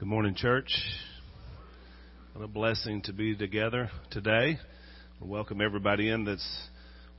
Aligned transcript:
Good 0.00 0.08
morning, 0.08 0.34
church. 0.34 0.72
What 2.32 2.42
a 2.42 2.48
blessing 2.48 3.02
to 3.02 3.12
be 3.12 3.36
together 3.36 3.90
today. 4.10 4.58
We 5.20 5.28
welcome 5.28 5.60
everybody 5.60 6.08
in 6.08 6.24
that's 6.24 6.68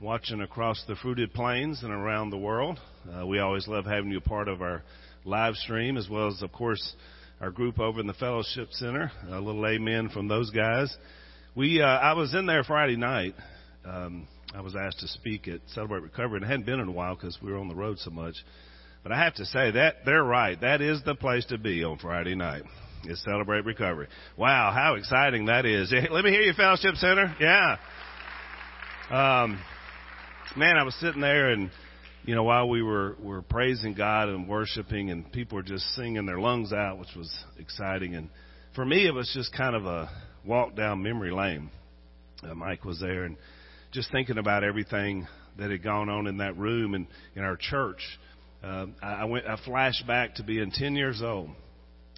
watching 0.00 0.40
across 0.40 0.82
the 0.88 0.96
fruited 0.96 1.32
plains 1.32 1.84
and 1.84 1.92
around 1.92 2.30
the 2.30 2.38
world. 2.38 2.80
Uh, 3.08 3.24
we 3.24 3.38
always 3.38 3.68
love 3.68 3.84
having 3.84 4.10
you 4.10 4.18
a 4.18 4.20
part 4.20 4.48
of 4.48 4.62
our 4.62 4.82
live 5.24 5.54
stream, 5.54 5.96
as 5.96 6.08
well 6.08 6.26
as, 6.26 6.42
of 6.42 6.50
course, 6.50 6.96
our 7.40 7.52
group 7.52 7.78
over 7.78 8.00
in 8.00 8.08
the 8.08 8.14
Fellowship 8.14 8.72
Center. 8.72 9.12
A 9.30 9.40
little 9.40 9.64
amen 9.64 10.08
from 10.08 10.26
those 10.26 10.50
guys. 10.50 10.92
We, 11.54 11.80
uh, 11.80 11.86
I 11.86 12.14
was 12.14 12.34
in 12.34 12.46
there 12.46 12.64
Friday 12.64 12.96
night. 12.96 13.36
Um, 13.84 14.26
I 14.56 14.60
was 14.60 14.74
asked 14.74 14.98
to 14.98 15.08
speak 15.08 15.46
at 15.46 15.60
Celebrate 15.68 16.02
Recovery, 16.02 16.38
and 16.38 16.46
it 16.46 16.48
hadn't 16.48 16.66
been 16.66 16.80
in 16.80 16.88
a 16.88 16.92
while 16.92 17.14
because 17.14 17.38
we 17.40 17.52
were 17.52 17.58
on 17.58 17.68
the 17.68 17.76
road 17.76 18.00
so 18.00 18.10
much. 18.10 18.34
But 19.02 19.12
I 19.12 19.24
have 19.24 19.34
to 19.34 19.44
say 19.44 19.72
that 19.72 20.04
they're 20.04 20.22
right. 20.22 20.60
That 20.60 20.80
is 20.80 21.02
the 21.04 21.14
place 21.14 21.44
to 21.46 21.58
be 21.58 21.82
on 21.82 21.98
Friday 21.98 22.34
night. 22.34 22.62
Is 23.04 23.20
celebrate 23.24 23.64
recovery. 23.64 24.06
Wow, 24.36 24.70
how 24.72 24.94
exciting 24.94 25.46
that 25.46 25.66
is! 25.66 25.92
Let 26.10 26.24
me 26.24 26.30
hear 26.30 26.42
you, 26.42 26.52
Fellowship 26.52 26.94
Center. 26.94 27.34
Yeah. 27.40 27.76
Um, 29.10 29.60
man, 30.56 30.76
I 30.76 30.84
was 30.84 30.94
sitting 31.00 31.20
there 31.20 31.50
and 31.50 31.72
you 32.24 32.36
know 32.36 32.44
while 32.44 32.68
we 32.68 32.80
were 32.80 33.16
were 33.20 33.42
praising 33.42 33.94
God 33.94 34.28
and 34.28 34.48
worshiping, 34.48 35.10
and 35.10 35.30
people 35.32 35.56
were 35.56 35.64
just 35.64 35.84
singing 35.96 36.26
their 36.26 36.38
lungs 36.38 36.72
out, 36.72 37.00
which 37.00 37.08
was 37.16 37.28
exciting. 37.58 38.14
And 38.14 38.30
for 38.76 38.84
me, 38.84 39.04
it 39.04 39.12
was 39.12 39.28
just 39.34 39.52
kind 39.52 39.74
of 39.74 39.84
a 39.84 40.08
walk 40.44 40.76
down 40.76 41.02
memory 41.02 41.32
lane. 41.32 41.70
Uh, 42.48 42.54
Mike 42.54 42.84
was 42.84 43.00
there, 43.00 43.24
and 43.24 43.36
just 43.90 44.12
thinking 44.12 44.38
about 44.38 44.62
everything 44.62 45.26
that 45.58 45.72
had 45.72 45.82
gone 45.82 46.08
on 46.08 46.28
in 46.28 46.36
that 46.36 46.56
room 46.56 46.94
and 46.94 47.08
in 47.34 47.42
our 47.42 47.56
church 47.56 48.00
uh, 48.62 48.86
I 49.02 49.24
went, 49.24 49.46
I 49.46 49.56
flashed 49.64 50.06
back 50.06 50.36
to 50.36 50.44
being 50.44 50.70
10 50.70 50.94
years 50.94 51.20
old 51.22 51.50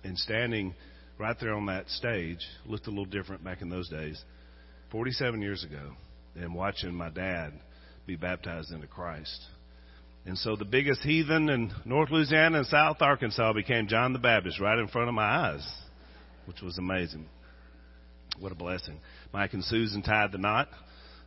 and 0.02 0.18
standing 0.18 0.74
right 1.18 1.36
there 1.40 1.54
on 1.54 1.66
that 1.66 1.88
stage. 1.88 2.40
Looked 2.66 2.86
a 2.86 2.90
little 2.90 3.06
different 3.06 3.42
back 3.42 3.62
in 3.62 3.70
those 3.70 3.88
days, 3.88 4.22
47 4.90 5.40
years 5.40 5.64
ago, 5.64 5.92
and 6.34 6.54
watching 6.54 6.94
my 6.94 7.10
dad 7.10 7.54
be 8.06 8.16
baptized 8.16 8.72
into 8.72 8.86
Christ. 8.86 9.40
And 10.26 10.38
so 10.38 10.56
the 10.56 10.64
biggest 10.64 11.02
heathen 11.02 11.48
in 11.48 11.72
North 11.84 12.10
Louisiana 12.10 12.58
and 12.58 12.66
South 12.66 12.96
Arkansas 13.00 13.52
became 13.52 13.88
John 13.88 14.12
the 14.12 14.18
Baptist 14.18 14.60
right 14.60 14.78
in 14.78 14.88
front 14.88 15.08
of 15.08 15.14
my 15.14 15.50
eyes, 15.50 15.66
which 16.46 16.62
was 16.62 16.78
amazing. 16.78 17.26
What 18.38 18.52
a 18.52 18.54
blessing. 18.54 18.98
Mike 19.32 19.52
and 19.52 19.64
Susan 19.64 20.02
tied 20.02 20.32
the 20.32 20.38
knot 20.38 20.68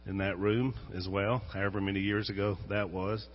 in 0.06 0.18
that 0.18 0.38
room 0.40 0.74
as 0.96 1.08
well, 1.08 1.44
however 1.54 1.80
many 1.80 2.00
years 2.00 2.30
ago 2.30 2.58
that 2.70 2.90
was. 2.90 3.26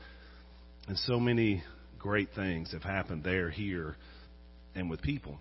And 0.89 0.99
so 0.99 1.21
many 1.21 1.63
great 1.99 2.31
things 2.35 2.73
have 2.73 2.83
happened 2.83 3.23
there, 3.23 3.51
here, 3.51 3.97
and 4.75 4.91
with 4.91 5.01
people. 5.03 5.39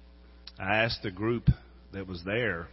I 0.60 0.78
asked 0.78 1.02
the 1.02 1.12
group 1.12 1.50
that 1.94 2.08
was 2.08 2.24
there 2.24 2.68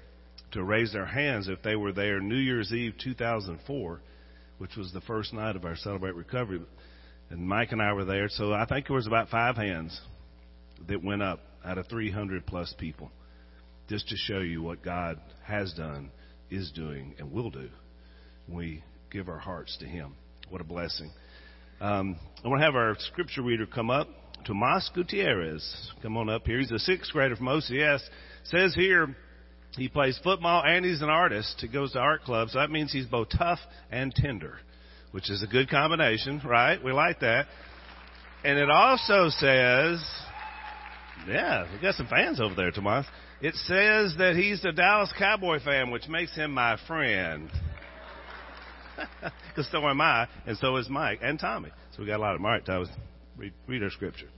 to 0.52 0.62
raise 0.62 0.92
their 0.92 1.06
hands 1.06 1.48
if 1.48 1.62
they 1.62 1.76
were 1.76 1.92
there 1.92 2.20
New 2.20 2.36
Year's 2.36 2.72
Eve 2.72 2.94
2004, 3.02 4.00
which 4.58 4.76
was 4.76 4.92
the 4.92 5.00
first 5.02 5.32
night 5.32 5.56
of 5.56 5.64
our 5.64 5.76
Celebrate 5.76 6.14
Recovery. 6.14 6.60
And 7.30 7.46
Mike 7.46 7.72
and 7.72 7.82
I 7.82 7.92
were 7.92 8.04
there, 8.04 8.28
so 8.28 8.52
I 8.52 8.66
think 8.66 8.86
there 8.86 8.96
was 8.96 9.06
about 9.06 9.28
five 9.28 9.56
hands 9.56 9.98
that 10.88 11.02
went 11.02 11.22
up 11.22 11.40
out 11.64 11.78
of 11.78 11.86
300 11.88 12.46
plus 12.46 12.74
people, 12.78 13.10
just 13.88 14.08
to 14.08 14.16
show 14.16 14.40
you 14.40 14.62
what 14.62 14.82
God 14.82 15.20
has 15.44 15.72
done, 15.74 16.10
is 16.50 16.70
doing, 16.72 17.14
and 17.18 17.32
will 17.32 17.50
do. 17.50 17.68
when 18.46 18.56
We 18.56 18.84
give 19.10 19.28
our 19.28 19.38
hearts 19.38 19.76
to 19.78 19.86
Him. 19.86 20.14
What 20.48 20.60
a 20.60 20.64
blessing. 20.64 21.10
Um, 21.80 22.16
I 22.44 22.48
want 22.48 22.60
to 22.60 22.64
have 22.64 22.74
our 22.74 22.96
scripture 22.98 23.42
reader 23.42 23.66
come 23.66 23.88
up. 23.88 24.08
Tomas 24.44 24.90
Gutierrez, 24.94 25.92
come 26.02 26.16
on 26.16 26.28
up 26.28 26.44
here. 26.44 26.58
He's 26.58 26.70
a 26.72 26.78
sixth 26.78 27.12
grader 27.12 27.36
from 27.36 27.46
OCS. 27.46 28.00
Says 28.44 28.74
here 28.74 29.14
he 29.76 29.88
plays 29.88 30.18
football 30.24 30.62
and 30.64 30.84
he's 30.84 31.02
an 31.02 31.08
artist. 31.08 31.56
He 31.60 31.68
goes 31.68 31.92
to 31.92 32.00
art 32.00 32.22
club, 32.22 32.48
so 32.48 32.58
that 32.58 32.70
means 32.70 32.92
he's 32.92 33.06
both 33.06 33.28
tough 33.36 33.60
and 33.92 34.12
tender, 34.12 34.58
which 35.12 35.30
is 35.30 35.42
a 35.42 35.46
good 35.46 35.68
combination, 35.68 36.40
right? 36.44 36.82
We 36.82 36.92
like 36.92 37.20
that. 37.20 37.46
And 38.42 38.58
it 38.58 38.70
also 38.70 39.28
says, 39.28 40.04
yeah, 41.28 41.72
we 41.72 41.80
got 41.80 41.94
some 41.94 42.08
fans 42.08 42.40
over 42.40 42.54
there, 42.54 42.72
Tomas. 42.72 43.06
It 43.40 43.54
says 43.54 44.14
that 44.18 44.34
he's 44.36 44.64
a 44.64 44.72
Dallas 44.72 45.12
Cowboy 45.16 45.60
fan, 45.60 45.90
which 45.92 46.08
makes 46.08 46.34
him 46.34 46.52
my 46.52 46.76
friend. 46.88 47.50
Because 49.48 49.70
so 49.72 49.86
am 49.88 50.00
I, 50.00 50.28
and 50.46 50.56
so 50.58 50.76
is 50.76 50.88
Mike 50.88 51.20
and 51.22 51.38
Tommy. 51.38 51.70
So 51.92 52.02
we 52.02 52.06
got 52.06 52.18
a 52.18 52.22
lot 52.22 52.34
of 52.34 52.38
them. 52.38 52.46
All 52.46 52.52
right, 52.52 52.64
Thomas, 52.64 52.88
read, 53.36 53.52
read 53.66 53.82
our 53.82 53.90
scripture. 53.90 54.28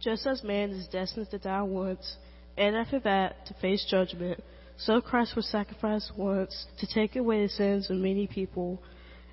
Just 0.00 0.26
as 0.26 0.42
man 0.42 0.70
is 0.70 0.88
destined 0.88 1.30
to 1.30 1.38
die 1.38 1.62
once, 1.62 2.16
and 2.56 2.74
after 2.74 2.98
that 3.00 3.46
to 3.46 3.54
face 3.54 3.86
judgment, 3.88 4.42
so 4.78 5.00
Christ 5.00 5.36
was 5.36 5.46
sacrificed 5.46 6.12
once 6.16 6.66
to 6.78 6.86
take 6.86 7.16
away 7.16 7.42
the 7.42 7.50
sins 7.50 7.90
of 7.90 7.96
many 7.96 8.26
people, 8.26 8.82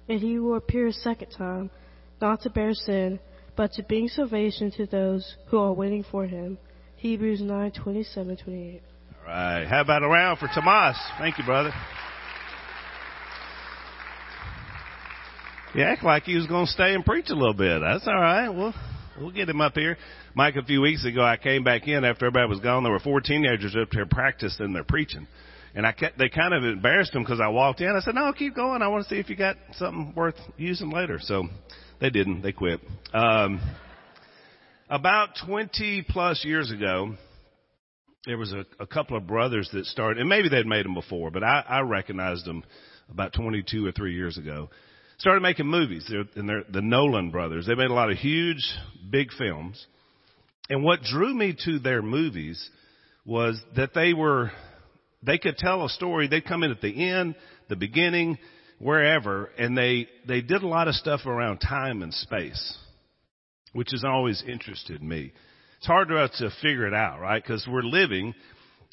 and 0.10 0.20
he 0.20 0.40
will 0.40 0.58
appear 0.58 0.88
a 0.88 0.94
second 0.94 1.30
time, 1.30 1.70
not 2.20 2.42
to 2.42 2.50
bear 2.50 2.74
sin, 2.74 3.20
but 3.56 3.72
to 3.74 3.84
bring 3.84 4.10
salvation 4.10 4.72
to 4.72 4.86
those 4.86 5.36
who 5.48 5.58
are 5.58 5.74
waiting 5.74 6.04
for 6.12 6.26
him. 6.26 6.58
Hebrews 6.98 7.42
9, 7.42 7.72
27, 7.72 8.38
28. 8.38 8.82
All 9.20 9.34
right. 9.34 9.66
How 9.66 9.82
about 9.82 10.04
a 10.04 10.08
round 10.08 10.40
for 10.40 10.50
Tomas? 10.54 10.98
Thank 11.18 11.38
you, 11.38 11.46
brother. 11.46 11.72
He 15.78 15.84
acted 15.84 16.08
like 16.08 16.24
he 16.24 16.36
was 16.36 16.48
going 16.48 16.66
to 16.66 16.72
stay 16.72 16.96
and 16.96 17.06
preach 17.06 17.30
a 17.30 17.36
little 17.36 17.54
bit. 17.54 17.82
That's 17.82 18.08
all 18.08 18.20
right. 18.20 18.50
We'll 18.50 18.74
we'll 19.22 19.30
get 19.30 19.48
him 19.48 19.62
up 19.62 19.76
here. 19.76 19.96
Mike, 20.34 20.56
a 20.56 20.64
few 20.64 20.82
weeks 20.82 21.06
ago, 21.06 21.22
I 21.22 21.38
came 21.38 21.64
back 21.64 21.88
in 21.88 22.04
after 22.04 22.26
everybody 22.26 22.50
was 22.50 22.60
gone. 22.62 22.82
There 22.82 22.92
were 22.92 23.00
four 23.00 23.22
teenagers 23.22 23.76
up 23.80 23.90
there 23.92 24.08
practicing 24.08 24.74
their 24.74 24.84
preaching, 24.84 25.28
and 25.76 25.86
I 25.86 25.92
kept, 25.92 26.18
they 26.18 26.30
kind 26.30 26.56
of 26.56 26.64
embarrassed 26.64 27.14
them 27.14 27.22
because 27.22 27.40
I 27.40 27.50
walked 27.50 27.80
in. 27.82 27.96
I 27.96 28.00
said, 28.00 28.16
"No, 28.16 28.34
keep 28.34 28.56
going. 28.56 28.82
I 28.82 28.88
want 28.88 29.04
to 29.04 29.10
see 29.10 29.20
if 29.20 29.30
you 29.30 29.36
got 29.36 29.56
something 29.74 30.14
worth 30.16 30.34
using 30.58 30.90
later." 30.90 31.20
So 31.22 31.44
they 32.02 32.10
didn't. 32.10 32.42
They 32.42 32.54
quit. 32.54 32.80
Um, 33.14 33.62
about 34.90 35.36
20 35.46 36.08
plus 36.10 36.44
years 36.44 36.72
ago, 36.72 37.14
there 38.26 38.40
was 38.40 38.52
a, 38.52 38.66
a 38.80 38.88
couple 38.88 39.16
of 39.16 39.28
brothers 39.28 39.70
that 39.74 39.86
started, 39.86 40.22
and 40.22 40.28
maybe 40.28 40.50
they'd 40.50 40.66
made 40.66 40.86
them 40.86 40.96
before, 40.96 41.30
but 41.30 41.44
I, 41.44 41.64
I 41.70 41.82
recognized 41.82 42.46
them 42.46 42.64
about 43.12 43.32
22 43.34 43.86
or 43.86 43.92
3 43.92 44.16
years 44.16 44.40
ago 44.40 44.70
started 45.18 45.42
making 45.42 45.68
movies. 45.68 46.06
They're, 46.10 46.26
and 46.36 46.48
they're 46.48 46.64
the 46.72 46.82
Nolan 46.82 47.32
brothers. 47.32 47.66
They 47.66 47.76
made 47.76 47.90
a 47.90 47.94
lot 47.94 48.12
of 48.12 48.18
huge, 48.18 48.64
big 49.10 49.30
films. 49.38 49.86
And 50.70 50.84
what 50.84 51.02
drew 51.02 51.34
me 51.34 51.56
to 51.66 51.80
their 51.80 52.02
movies 52.02 52.70
was 53.26 53.60
that 53.76 53.94
they 53.94 54.14
were, 54.14 54.52
they 55.24 55.38
could 55.38 55.58
tell 55.58 55.86
a 55.86 55.90
story. 55.90 56.28
They'd 56.28 56.46
come 56.46 56.64
in 56.64 56.72
at 56.72 56.82
the 56.82 57.10
end, 57.10 57.36
the 57.70 57.76
beginning, 57.76 58.38
wherever, 58.80 59.46
and 59.58 59.78
they, 59.78 60.08
they 60.28 60.42
did 60.42 60.62
a 60.62 60.68
lot 60.68 60.88
of 60.88 60.96
stuff 60.96 61.26
around 61.26 61.60
time 61.60 62.04
and 62.04 62.14
space, 62.14 62.78
which 63.74 63.90
has 63.92 64.04
always 64.04 64.44
interested 64.48 65.02
me. 65.02 65.34
It's 65.78 65.88
hard 65.88 66.10
for 66.10 66.18
us 66.18 66.32
to 66.40 66.50
figure 66.62 66.88
it 66.88 66.94
out, 66.94 67.20
right? 67.20 67.42
Because 67.42 67.68
we're 67.70 67.82
living 67.82 68.34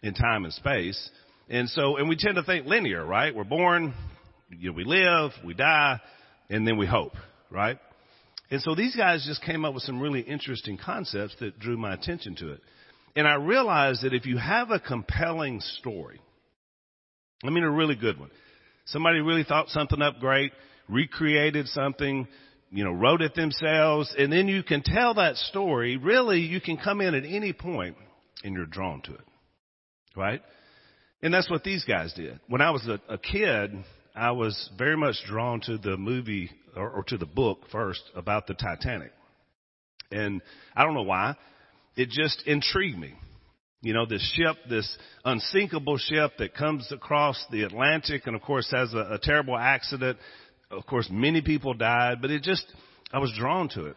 in 0.03 0.15
time 0.15 0.45
and 0.45 0.53
space. 0.53 1.11
And 1.49 1.69
so, 1.69 1.97
and 1.97 2.09
we 2.09 2.17
tend 2.17 2.37
to 2.37 2.43
think 2.43 2.67
linear, 2.67 3.05
right? 3.05 3.35
We're 3.35 3.45
born, 3.45 3.95
you 4.51 4.71
know, 4.71 4.77
we 4.77 4.85
live, 4.85 5.33
we 5.45 5.55
die, 5.55 6.01
and 6.51 6.67
then 6.67 6.77
we 6.77 6.87
hope, 6.87 7.13
right? 7.51 7.79
And 8.51 8.61
so 8.61 8.75
these 8.75 8.95
guys 8.95 9.25
just 9.27 9.43
came 9.43 9.65
up 9.65 9.75
with 9.75 9.83
some 9.83 10.01
really 10.01 10.21
interesting 10.21 10.79
concepts 10.79 11.35
that 11.41 11.59
drew 11.59 11.77
my 11.77 11.95
attention 11.95 12.37
to 12.37 12.53
it. 12.53 12.61
And 13.17 13.27
I 13.27 13.35
realized 13.35 14.03
that 14.03 14.13
if 14.13 14.27
you 14.27 14.37
have 14.39 14.71
a 14.71 14.81
compelling 14.81 15.61
story, 15.61 16.21
I 17.45 17.51
mean 17.51 17.65
a 17.65 17.71
really 17.71 17.97
good 17.97 18.19
one, 18.19 18.31
somebody 18.87 19.21
really 19.21 19.45
thought 19.45 19.69
something 19.69 20.03
up 20.03 20.19
great, 20.21 20.53
recreated 20.89 21.69
something, 21.69 22.27
you 22.71 22.85
know, 22.85 22.93
wrote 22.93 23.23
it 23.23 23.35
themselves, 23.35 24.13
and 24.19 24.33
then 24.33 24.49
you 24.49 24.63
can 24.63 24.83
tell 24.83 25.15
that 25.15 25.37
story, 25.37 25.97
really 25.97 26.41
you 26.41 26.61
can 26.61 26.77
come 26.77 27.01
in 27.01 27.15
at 27.15 27.25
any 27.25 27.53
point 27.53 27.97
and 28.43 28.55
you're 28.55 28.67
drawn 28.67 29.01
to 29.03 29.15
it. 29.15 29.25
Right? 30.17 30.43
And 31.23 31.33
that's 31.33 31.49
what 31.51 31.65
these 31.65 31.85
guys 31.85 32.13
did. 32.13 32.39
When 32.49 32.61
I 32.61 32.71
was 32.71 32.87
a, 32.87 33.01
a 33.13 33.19
kid, 33.19 33.73
I 34.15 34.31
was 34.31 34.71
very 34.79 34.97
much 34.97 35.17
drawn 35.27 35.61
to 35.63 35.77
the 35.77 35.97
movie 35.97 36.51
or, 36.77 36.89
or 36.89 37.03
to 37.05 37.19
the 37.19 37.27
book 37.27 37.63
first 37.73 38.03
about 38.15 38.47
the 38.47 38.55
Titanic. 38.55 39.13
And 40.11 40.41
I 40.77 40.85
don't 40.85 40.95
know 40.95 41.03
why. 41.03 41.35
It 41.97 42.11
just 42.11 42.43
intrigued 42.47 42.99
me. 42.99 43.15
You 43.83 43.93
know, 43.93 44.07
this 44.07 44.23
ship, 44.35 44.57
this 44.69 44.97
unsinkable 45.25 45.99
ship 45.99 46.33
that 46.39 46.55
comes 46.55 46.91
across 46.91 47.45
the 47.51 47.63
Atlantic 47.63 48.27
and 48.27 48.35
of 48.35 48.43
course 48.43 48.71
has 48.71 48.95
a, 48.95 49.15
a 49.15 49.19
terrible 49.21 49.57
accident. 49.57 50.19
Of 50.71 50.87
course, 50.87 51.09
many 51.11 51.43
people 51.43 51.75
died, 51.75 52.23
but 52.23 52.31
it 52.31 52.43
just, 52.43 52.65
I 53.13 53.19
was 53.19 53.33
drawn 53.37 53.69
to 53.71 53.87
it. 53.87 53.97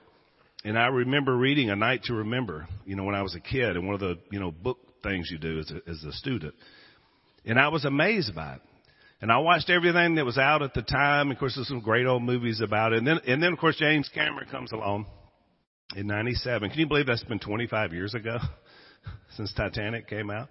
And 0.65 0.77
I 0.77 0.87
remember 0.87 1.37
reading 1.37 1.69
A 1.69 1.75
Night 1.75 2.03
to 2.05 2.15
Remember, 2.15 2.67
you 2.85 2.95
know, 2.95 3.03
when 3.03 3.15
I 3.15 3.21
was 3.21 3.35
a 3.35 3.39
kid 3.39 3.77
and 3.77 3.85
one 3.85 3.93
of 3.93 4.01
the, 4.01 4.17
you 4.31 4.39
know, 4.39 4.51
book 4.51 4.79
things 5.03 5.29
you 5.31 5.37
do 5.37 5.59
as 5.59 5.71
a, 5.71 5.89
as 5.89 6.03
a 6.03 6.11
student. 6.11 6.55
And 7.45 7.57
I 7.57 7.69
was 7.69 7.85
amazed 7.85 8.35
by 8.35 8.55
it. 8.55 8.61
And 9.19 9.31
I 9.31 9.37
watched 9.39 9.69
everything 9.69 10.15
that 10.15 10.25
was 10.25 10.37
out 10.37 10.61
at 10.61 10.73
the 10.73 10.83
time. 10.83 11.31
Of 11.31 11.39
course, 11.39 11.55
there's 11.55 11.67
some 11.67 11.79
great 11.79 12.05
old 12.05 12.21
movies 12.21 12.61
about 12.61 12.93
it. 12.93 12.99
And 12.99 13.07
then, 13.07 13.19
and 13.27 13.41
then 13.41 13.53
of 13.53 13.59
course, 13.59 13.75
James 13.77 14.09
Cameron 14.13 14.47
comes 14.49 14.71
along 14.71 15.07
in 15.95 16.05
97. 16.05 16.69
Can 16.69 16.79
you 16.79 16.87
believe 16.87 17.07
that's 17.07 17.23
been 17.23 17.39
25 17.39 17.93
years 17.93 18.13
ago? 18.13 18.37
since 19.35 19.53
Titanic 19.53 20.07
came 20.07 20.29
out. 20.29 20.49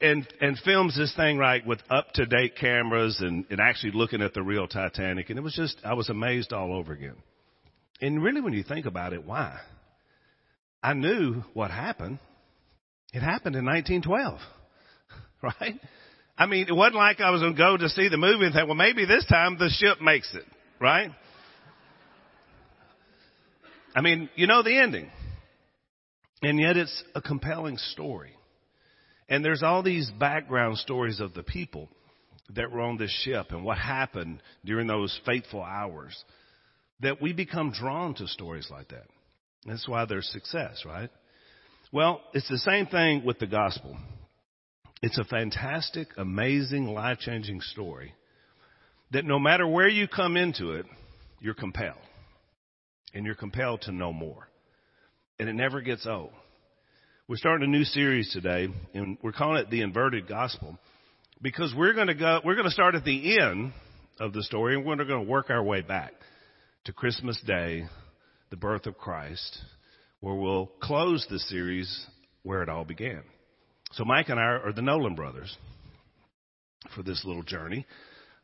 And, 0.00 0.26
and 0.40 0.56
films 0.58 0.96
this 0.96 1.12
thing 1.16 1.38
right 1.38 1.66
with 1.66 1.80
up 1.90 2.12
to 2.14 2.26
date 2.26 2.54
cameras 2.56 3.18
and, 3.20 3.44
and 3.50 3.60
actually 3.60 3.92
looking 3.92 4.22
at 4.22 4.32
the 4.32 4.42
real 4.42 4.68
Titanic. 4.68 5.28
And 5.28 5.38
it 5.38 5.42
was 5.42 5.54
just, 5.54 5.78
I 5.84 5.94
was 5.94 6.08
amazed 6.08 6.52
all 6.52 6.72
over 6.72 6.92
again. 6.92 7.16
And 8.00 8.22
really 8.22 8.40
when 8.40 8.52
you 8.52 8.62
think 8.62 8.86
about 8.86 9.12
it, 9.12 9.26
why? 9.26 9.58
I 10.82 10.94
knew 10.94 11.42
what 11.52 11.72
happened. 11.72 12.20
It 13.12 13.20
happened 13.20 13.56
in 13.56 13.64
1912. 13.64 14.38
Right? 15.40 15.80
I 16.38 16.46
mean, 16.46 16.66
it 16.68 16.72
wasn't 16.72 16.96
like 16.96 17.20
I 17.20 17.30
was 17.30 17.42
going 17.42 17.54
to 17.54 17.58
go 17.58 17.76
to 17.76 17.88
see 17.88 18.08
the 18.08 18.16
movie 18.16 18.44
and 18.44 18.54
think, 18.54 18.66
well, 18.66 18.76
maybe 18.76 19.04
this 19.04 19.26
time 19.26 19.58
the 19.58 19.68
ship 19.68 20.00
makes 20.00 20.32
it. 20.34 20.44
Right? 20.80 21.10
I 23.94 24.00
mean, 24.00 24.30
you 24.36 24.46
know 24.46 24.62
the 24.62 24.78
ending. 24.78 25.10
And 26.40 26.60
yet 26.60 26.76
it's 26.76 27.02
a 27.16 27.20
compelling 27.20 27.78
story. 27.78 28.32
And 29.28 29.44
there's 29.44 29.64
all 29.64 29.82
these 29.82 30.10
background 30.12 30.78
stories 30.78 31.18
of 31.18 31.34
the 31.34 31.42
people 31.42 31.88
that 32.54 32.70
were 32.70 32.80
on 32.80 32.96
this 32.96 33.10
ship 33.24 33.48
and 33.50 33.64
what 33.64 33.76
happened 33.76 34.40
during 34.64 34.86
those 34.86 35.18
fateful 35.26 35.62
hours 35.62 36.24
that 37.00 37.20
we 37.20 37.32
become 37.32 37.72
drawn 37.72 38.14
to 38.14 38.28
stories 38.28 38.68
like 38.70 38.88
that. 38.88 39.06
That's 39.66 39.88
why 39.88 40.04
there's 40.04 40.28
success, 40.30 40.84
right? 40.86 41.10
Well, 41.92 42.20
it's 42.32 42.48
the 42.48 42.58
same 42.58 42.86
thing 42.86 43.24
with 43.24 43.38
the 43.38 43.46
gospel. 43.46 43.96
It's 45.00 45.18
a 45.18 45.24
fantastic, 45.24 46.08
amazing, 46.16 46.86
life 46.86 47.18
changing 47.20 47.60
story 47.60 48.14
that 49.12 49.24
no 49.24 49.38
matter 49.38 49.66
where 49.66 49.88
you 49.88 50.08
come 50.08 50.36
into 50.36 50.72
it, 50.72 50.86
you're 51.40 51.54
compelled. 51.54 51.96
And 53.14 53.24
you're 53.24 53.36
compelled 53.36 53.82
to 53.82 53.92
know 53.92 54.12
more. 54.12 54.48
And 55.38 55.48
it 55.48 55.54
never 55.54 55.80
gets 55.80 56.06
old. 56.06 56.32
We're 57.28 57.36
starting 57.36 57.68
a 57.68 57.70
new 57.70 57.84
series 57.84 58.32
today, 58.32 58.68
and 58.92 59.18
we're 59.22 59.32
calling 59.32 59.62
it 59.62 59.70
the 59.70 59.82
inverted 59.82 60.26
gospel 60.26 60.78
because 61.40 61.74
we're 61.76 61.94
going 61.94 62.08
to 62.08 62.14
go, 62.14 62.40
we're 62.44 62.54
going 62.54 62.66
to 62.66 62.70
start 62.70 62.94
at 62.94 63.04
the 63.04 63.38
end 63.40 63.72
of 64.18 64.32
the 64.32 64.42
story 64.42 64.74
and 64.74 64.84
we're 64.84 64.96
going 64.96 65.24
to 65.24 65.30
work 65.30 65.50
our 65.50 65.62
way 65.62 65.80
back 65.80 66.12
to 66.84 66.92
Christmas 66.92 67.40
Day, 67.46 67.84
the 68.50 68.56
birth 68.56 68.86
of 68.86 68.98
Christ, 68.98 69.58
where 70.20 70.34
we'll 70.34 70.66
close 70.80 71.26
the 71.30 71.38
series 71.38 72.06
where 72.42 72.62
it 72.62 72.68
all 72.68 72.84
began. 72.84 73.22
So 73.92 74.04
Mike 74.04 74.28
and 74.28 74.38
I 74.38 74.42
are 74.42 74.72
the 74.72 74.82
Nolan 74.82 75.14
brothers 75.14 75.56
for 76.94 77.02
this 77.02 77.24
little 77.24 77.42
journey. 77.42 77.86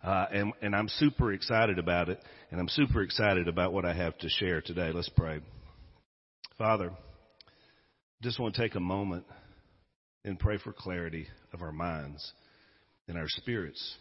Uh, 0.02 0.26
and, 0.32 0.52
and 0.61 0.76
I'm 0.76 0.88
super 0.88 1.32
excited 1.32 1.79
about 1.79 2.11
it, 2.11 2.20
and 2.50 2.61
I'm 2.61 2.69
super 2.69 3.02
excited 3.02 3.49
about 3.49 3.73
what 3.73 3.87
I 3.87 3.94
have 3.94 4.17
to 4.19 4.29
share 4.29 4.61
today. 4.61 4.91
Let's 4.93 5.08
pray. 5.08 5.41
Father, 6.58 6.91
just 8.23 8.38
want 8.38 8.55
to 8.55 8.61
take 8.61 8.75
a 8.75 8.81
moment 8.81 9.25
and 10.25 10.38
pray 10.38 10.58
for 10.58 10.73
clarity 10.73 11.26
of 11.52 11.62
our 11.62 11.73
minds 11.73 12.32
and 13.08 13.17
our 13.17 13.29
spirits. 13.29 13.97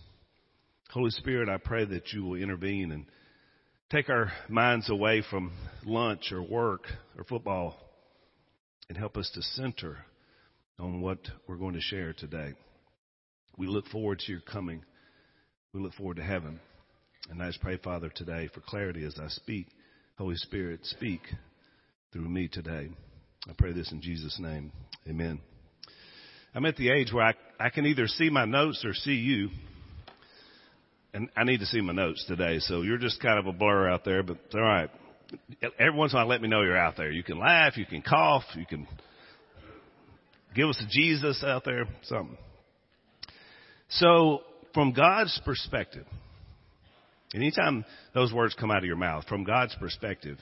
Holy 0.91 1.09
Spirit, 1.11 1.49
I 1.49 1.57
pray 1.57 1.85
that 1.85 2.11
you 2.11 2.23
will 2.23 2.35
intervene 2.35 2.91
and 2.91 3.05
take 3.89 4.09
our 4.09 4.31
minds 4.49 4.89
away 4.89 5.23
from 5.29 5.53
lunch 5.85 6.31
or 6.31 6.43
work 6.43 6.83
or 7.17 7.23
football 7.23 7.75
and 8.89 8.97
help 8.97 9.15
us 9.17 9.29
to 9.35 9.41
center 9.41 9.99
on 10.79 11.01
what 11.01 11.19
we're 11.47 11.57
going 11.57 11.75
to 11.75 11.81
share 11.81 12.13
today. 12.13 12.53
We 13.57 13.67
look 13.67 13.87
forward 13.87 14.19
to 14.19 14.31
your 14.31 14.41
coming. 14.41 14.83
We 15.73 15.81
look 15.81 15.93
forward 15.93 16.17
to 16.17 16.23
heaven. 16.23 16.59
And 17.29 17.41
I 17.41 17.47
just 17.47 17.61
pray, 17.61 17.77
Father, 17.77 18.09
today 18.13 18.49
for 18.53 18.61
clarity 18.61 19.05
as 19.05 19.15
I 19.19 19.27
speak. 19.29 19.67
Holy 20.17 20.35
Spirit, 20.35 20.81
speak 20.83 21.21
through 22.11 22.29
me 22.29 22.47
today. 22.47 22.89
I 23.47 23.53
pray 23.57 23.73
this 23.73 23.91
in 23.91 24.01
Jesus' 24.01 24.37
name. 24.39 24.71
Amen. 25.07 25.39
I'm 26.55 26.65
at 26.65 26.75
the 26.75 26.91
age 26.91 27.11
where 27.11 27.25
I, 27.25 27.33
I 27.59 27.69
can 27.69 27.85
either 27.85 28.07
see 28.07 28.29
my 28.29 28.45
notes 28.45 28.83
or 28.85 28.93
see 28.93 29.13
you. 29.13 29.49
And 31.13 31.29
I 31.35 31.43
need 31.43 31.59
to 31.59 31.65
see 31.65 31.81
my 31.81 31.93
notes 31.93 32.25
today, 32.27 32.57
so 32.59 32.81
you're 32.81 32.97
just 32.97 33.21
kind 33.21 33.37
of 33.37 33.45
a 33.45 33.53
blur 33.53 33.87
out 33.87 34.03
there, 34.03 34.23
but 34.23 34.37
it's 34.45 34.55
all 34.55 34.61
right. 34.61 34.89
Every 35.79 35.95
once 35.95 36.11
in 36.11 36.17
a 36.17 36.21
while, 36.21 36.27
let 36.27 36.41
me 36.41 36.47
know 36.47 36.61
you're 36.63 36.77
out 36.77 36.97
there. 36.97 37.11
You 37.11 37.23
can 37.23 37.37
laugh, 37.37 37.77
you 37.77 37.85
can 37.85 38.01
cough, 38.01 38.43
you 38.55 38.65
can 38.65 38.87
give 40.55 40.69
us 40.69 40.81
a 40.81 40.87
Jesus 40.89 41.43
out 41.43 41.63
there, 41.65 41.85
something. 42.03 42.37
So, 43.89 44.41
from 44.73 44.93
God's 44.93 45.39
perspective, 45.45 46.05
anytime 47.33 47.85
those 48.13 48.33
words 48.33 48.55
come 48.59 48.71
out 48.71 48.79
of 48.79 48.85
your 48.85 48.95
mouth, 48.95 49.25
from 49.27 49.43
God's 49.43 49.75
perspective, 49.75 50.37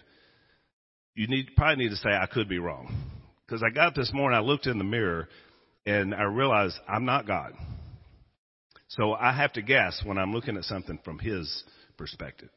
you 1.16 1.28
need 1.28 1.50
probably 1.56 1.84
need 1.84 1.90
to 1.90 1.98
say 1.98 2.10
I 2.10 2.28
could 2.28 2.48
be 2.48 2.60
wrong. 2.60 2.94
Because 3.46 3.64
I 3.64 3.74
got 3.74 3.96
this 3.96 4.12
morning, 4.14 4.38
I 4.38 4.42
looked 4.42 4.68
in 4.68 4.78
the 4.78 4.84
mirror, 4.84 5.28
and 5.86 6.16
I 6.16 6.24
realized 6.24 6.76
I'm 6.88 7.06
not 7.06 7.28
God. 7.28 7.54
So 8.88 9.14
I 9.14 9.34
have 9.34 9.54
to 9.54 9.62
guess 9.62 10.02
when 10.06 10.18
I'm 10.18 10.34
looking 10.34 10.58
at 10.58 10.64
something 10.64 11.00
from 11.04 11.20
His 11.20 11.64
perspective. 11.98 12.50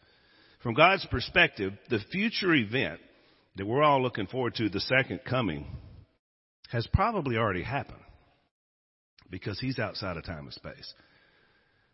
From 0.63 0.75
God's 0.75 1.05
perspective, 1.07 1.73
the 1.91 2.01
future 2.11 2.55
event 2.55 3.01
that 3.57 3.67
we're 3.67 3.83
all 3.83 4.03
looking 4.03 4.27
forward 4.27 4.55
to, 4.57 4.69
the 4.69 4.81
second 4.81 5.21
coming, 5.29 5.67
has 6.75 6.89
probably 6.89 7.37
already 7.37 7.63
happened 7.63 8.03
because 9.31 9.61
He's 9.61 9.79
outside 9.79 10.17
of 10.17 10.25
time 10.25 10.47
and 10.47 10.53
space. 10.53 10.93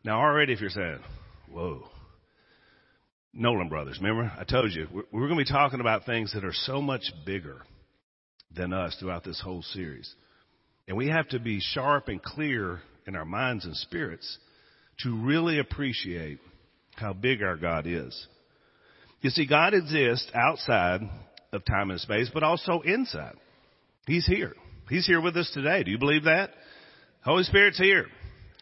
Now, 0.02 0.18
already, 0.18 0.54
if 0.54 0.60
you're 0.62 0.70
saying, 0.70 1.00
"Whoa," 1.52 1.86
Nolan 3.34 3.68
Brothers. 3.68 3.98
Remember, 4.00 4.32
I 4.38 4.44
told 4.44 4.72
you 4.72 4.88
we're, 4.90 5.02
we're 5.12 5.28
going 5.28 5.38
to 5.38 5.44
be 5.44 5.52
talking 5.52 5.80
about 5.80 6.06
things 6.06 6.32
that 6.32 6.46
are 6.46 6.54
so 6.54 6.80
much 6.80 7.02
bigger 7.26 7.60
than 8.56 8.72
us 8.72 8.96
throughout 8.98 9.22
this 9.22 9.38
whole 9.38 9.60
series. 9.60 10.12
And 10.88 10.96
we 10.96 11.08
have 11.08 11.28
to 11.28 11.38
be 11.38 11.60
sharp 11.60 12.08
and 12.08 12.22
clear 12.22 12.80
in 13.06 13.16
our 13.16 13.26
minds 13.26 13.66
and 13.66 13.76
spirits 13.76 14.38
to 15.00 15.14
really 15.14 15.58
appreciate 15.58 16.38
how 16.94 17.12
big 17.12 17.42
our 17.42 17.56
God 17.58 17.86
is. 17.86 18.26
You 19.20 19.28
see, 19.28 19.46
God 19.46 19.74
exists 19.74 20.30
outside 20.34 21.02
of 21.52 21.66
time 21.66 21.90
and 21.90 22.00
space, 22.00 22.30
but 22.32 22.42
also 22.42 22.80
inside. 22.80 23.36
He's 24.06 24.26
here. 24.26 24.54
He's 24.90 25.06
here 25.06 25.20
with 25.20 25.36
us 25.36 25.48
today. 25.54 25.84
Do 25.84 25.92
you 25.92 25.98
believe 25.98 26.24
that? 26.24 26.50
Holy 27.22 27.44
Spirit's 27.44 27.78
here, 27.78 28.06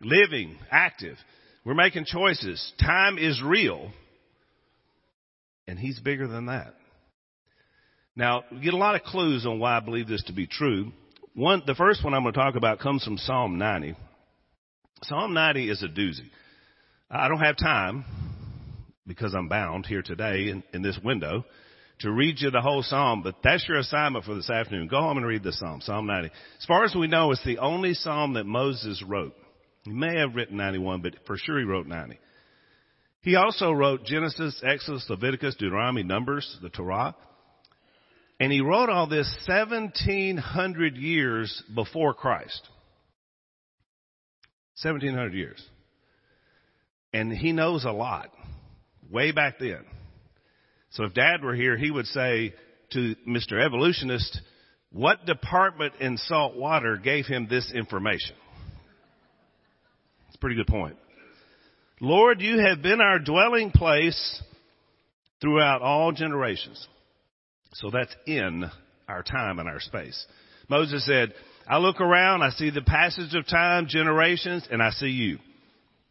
living, 0.02 0.58
active. 0.70 1.16
We're 1.64 1.72
making 1.72 2.04
choices. 2.04 2.72
Time 2.78 3.16
is 3.16 3.42
real, 3.42 3.90
and 5.66 5.78
he's 5.78 5.98
bigger 6.00 6.28
than 6.28 6.46
that. 6.46 6.74
Now, 8.14 8.44
we 8.52 8.60
get 8.60 8.74
a 8.74 8.76
lot 8.78 8.94
of 8.94 9.04
clues 9.04 9.46
on 9.46 9.58
why 9.58 9.78
I 9.78 9.80
believe 9.80 10.06
this 10.06 10.22
to 10.24 10.34
be 10.34 10.46
true. 10.46 10.92
One, 11.34 11.62
the 11.66 11.74
first 11.74 12.04
one 12.04 12.12
I'm 12.12 12.24
going 12.24 12.34
to 12.34 12.38
talk 12.38 12.56
about 12.56 12.78
comes 12.78 13.02
from 13.02 13.16
Psalm 13.16 13.56
90. 13.56 13.96
Psalm 15.04 15.32
90 15.32 15.70
is 15.70 15.82
a 15.82 15.88
doozy. 15.88 16.28
I 17.10 17.28
don't 17.28 17.40
have 17.40 17.56
time 17.56 18.04
because 19.06 19.34
I'm 19.34 19.48
bound 19.48 19.86
here 19.86 20.02
today 20.02 20.50
in, 20.50 20.62
in 20.74 20.82
this 20.82 20.98
window 21.02 21.46
to 22.00 22.12
read 22.12 22.40
you 22.40 22.50
the 22.50 22.60
whole 22.60 22.82
psalm, 22.82 23.22
but 23.22 23.36
that's 23.42 23.66
your 23.68 23.78
assignment 23.78 24.24
for 24.24 24.34
this 24.34 24.50
afternoon. 24.50 24.88
Go 24.88 25.00
home 25.00 25.16
and 25.16 25.26
read 25.26 25.42
the 25.42 25.52
psalm, 25.52 25.80
Psalm 25.80 26.06
90. 26.06 26.28
As 26.58 26.66
far 26.66 26.84
as 26.84 26.94
we 26.94 27.08
know, 27.08 27.32
it's 27.32 27.44
the 27.44 27.58
only 27.58 27.94
psalm 27.94 28.34
that 28.34 28.44
Moses 28.44 29.02
wrote. 29.06 29.34
He 29.82 29.92
may 29.92 30.18
have 30.18 30.34
written 30.34 30.56
91, 30.56 31.02
but 31.02 31.14
for 31.26 31.36
sure 31.36 31.58
he 31.58 31.64
wrote 31.64 31.86
90. 31.86 32.18
He 33.22 33.34
also 33.36 33.72
wrote 33.72 34.04
Genesis, 34.04 34.62
Exodus, 34.64 35.06
Leviticus, 35.08 35.56
Deuteronomy, 35.56 36.04
Numbers, 36.04 36.58
the 36.62 36.70
Torah. 36.70 37.16
And 38.40 38.52
he 38.52 38.60
wrote 38.60 38.88
all 38.88 39.08
this 39.08 39.28
1700 39.46 40.96
years 40.96 41.62
before 41.74 42.14
Christ. 42.14 42.68
1700 44.82 45.34
years. 45.34 45.60
And 47.12 47.32
he 47.32 47.52
knows 47.52 47.84
a 47.84 47.90
lot 47.90 48.30
way 49.10 49.32
back 49.32 49.58
then. 49.58 49.84
So 50.90 51.04
if 51.04 51.14
dad 51.14 51.42
were 51.42 51.54
here, 51.54 51.76
he 51.76 51.90
would 51.90 52.06
say 52.06 52.54
to 52.92 53.14
Mr. 53.26 53.64
Evolutionist, 53.64 54.40
what 54.90 55.26
department 55.26 55.94
in 56.00 56.16
salt 56.16 56.56
water 56.56 56.96
gave 56.96 57.26
him 57.26 57.46
this 57.48 57.70
information? 57.74 58.34
It's 60.28 60.36
a 60.36 60.38
pretty 60.38 60.56
good 60.56 60.66
point. 60.66 60.96
Lord, 62.00 62.40
you 62.40 62.58
have 62.60 62.82
been 62.82 63.00
our 63.00 63.18
dwelling 63.18 63.70
place 63.70 64.42
throughout 65.40 65.82
all 65.82 66.12
generations. 66.12 66.86
So 67.74 67.90
that's 67.90 68.14
in 68.26 68.64
our 69.08 69.22
time 69.22 69.58
and 69.58 69.68
our 69.68 69.80
space. 69.80 70.26
Moses 70.68 71.04
said, 71.04 71.34
I 71.66 71.78
look 71.78 72.00
around, 72.00 72.42
I 72.42 72.50
see 72.50 72.70
the 72.70 72.82
passage 72.82 73.34
of 73.34 73.46
time, 73.46 73.86
generations, 73.88 74.66
and 74.70 74.82
I 74.82 74.90
see 74.90 75.08
you. 75.08 75.38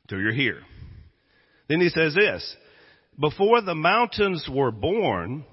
So 0.10 0.18
you're 0.18 0.34
here. 0.34 0.62
Then 1.68 1.82
he 1.82 1.90
says 1.90 2.14
this, 2.14 2.56
before 3.20 3.62
the 3.62 3.76
mountains 3.76 4.48
were 4.52 4.72
born, 4.72 5.46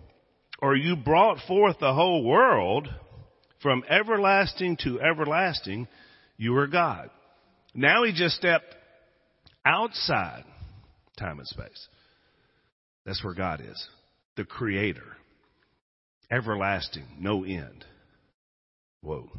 or 0.61 0.76
you 0.76 0.97
brought 0.97 1.38
forth 1.47 1.78
the 1.80 1.94
whole 1.94 2.25
world, 2.25 2.88
from 3.62 3.83
everlasting 3.88 4.76
to 4.85 5.00
everlasting, 5.00 5.88
you 6.37 6.52
were 6.52 6.66
God. 6.66 7.09
Now 7.75 8.04
he 8.04 8.12
just 8.12 8.37
stepped 8.37 8.75
outside 9.64 10.44
time 11.18 11.38
and 11.38 11.49
space. 11.49 11.88
That's 13.06 13.23
where 13.25 13.35
God 13.35 13.61
is. 13.61 13.88
The 14.37 14.44
creator. 14.44 15.16
Everlasting. 16.30 17.04
No 17.18 17.44
end. 17.44 17.85
Whoa. 19.00 19.30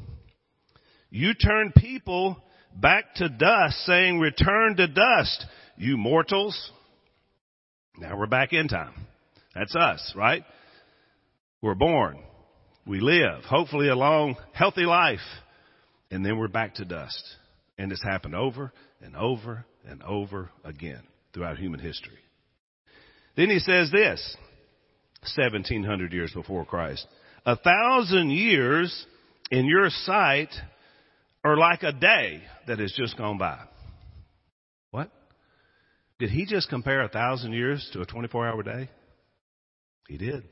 You 1.09 1.33
turn 1.33 1.73
people 1.75 2.37
back 2.75 3.15
to 3.15 3.29
dust, 3.29 3.77
saying, 3.85 4.19
return 4.19 4.75
to 4.77 4.87
dust, 4.87 5.45
you 5.77 5.97
mortals. 5.97 6.71
Now 7.97 8.17
we're 8.17 8.27
back 8.27 8.51
in 8.51 8.67
time. 8.67 8.93
That's 9.53 9.75
us, 9.75 10.13
right? 10.15 10.43
We're 11.61 11.75
born. 11.75 12.19
We 12.85 12.99
live, 12.99 13.43
hopefully 13.45 13.87
a 13.87 13.95
long, 13.95 14.35
healthy 14.51 14.83
life. 14.83 15.19
And 16.11 16.25
then 16.25 16.37
we're 16.37 16.49
back 16.49 16.75
to 16.75 16.85
dust. 16.85 17.23
And 17.77 17.91
it's 17.91 18.03
happened 18.03 18.35
over 18.35 18.71
and 19.01 19.15
over 19.15 19.65
and 19.87 20.03
over 20.03 20.49
again 20.63 21.01
throughout 21.33 21.57
human 21.57 21.79
history. 21.79 22.19
Then 23.37 23.49
he 23.49 23.59
says 23.59 23.89
this, 23.91 24.37
1700 25.35 26.13
years 26.13 26.31
before 26.33 26.65
Christ. 26.65 27.07
A 27.45 27.55
thousand 27.55 28.31
years 28.31 29.05
in 29.51 29.65
your 29.65 29.89
sight 29.89 30.49
are 31.43 31.57
like 31.57 31.83
a 31.83 31.91
day 31.91 32.41
that 32.67 32.79
has 32.79 32.93
just 32.97 33.17
gone 33.17 33.37
by. 33.37 33.59
Did 36.19 36.29
he 36.29 36.45
just 36.45 36.69
compare 36.69 37.01
a 37.01 37.09
thousand 37.09 37.53
years 37.53 37.87
to 37.93 38.01
a 38.01 38.05
24 38.05 38.47
hour 38.47 38.63
day? 38.63 38.89
He 40.07 40.17
did. 40.17 40.43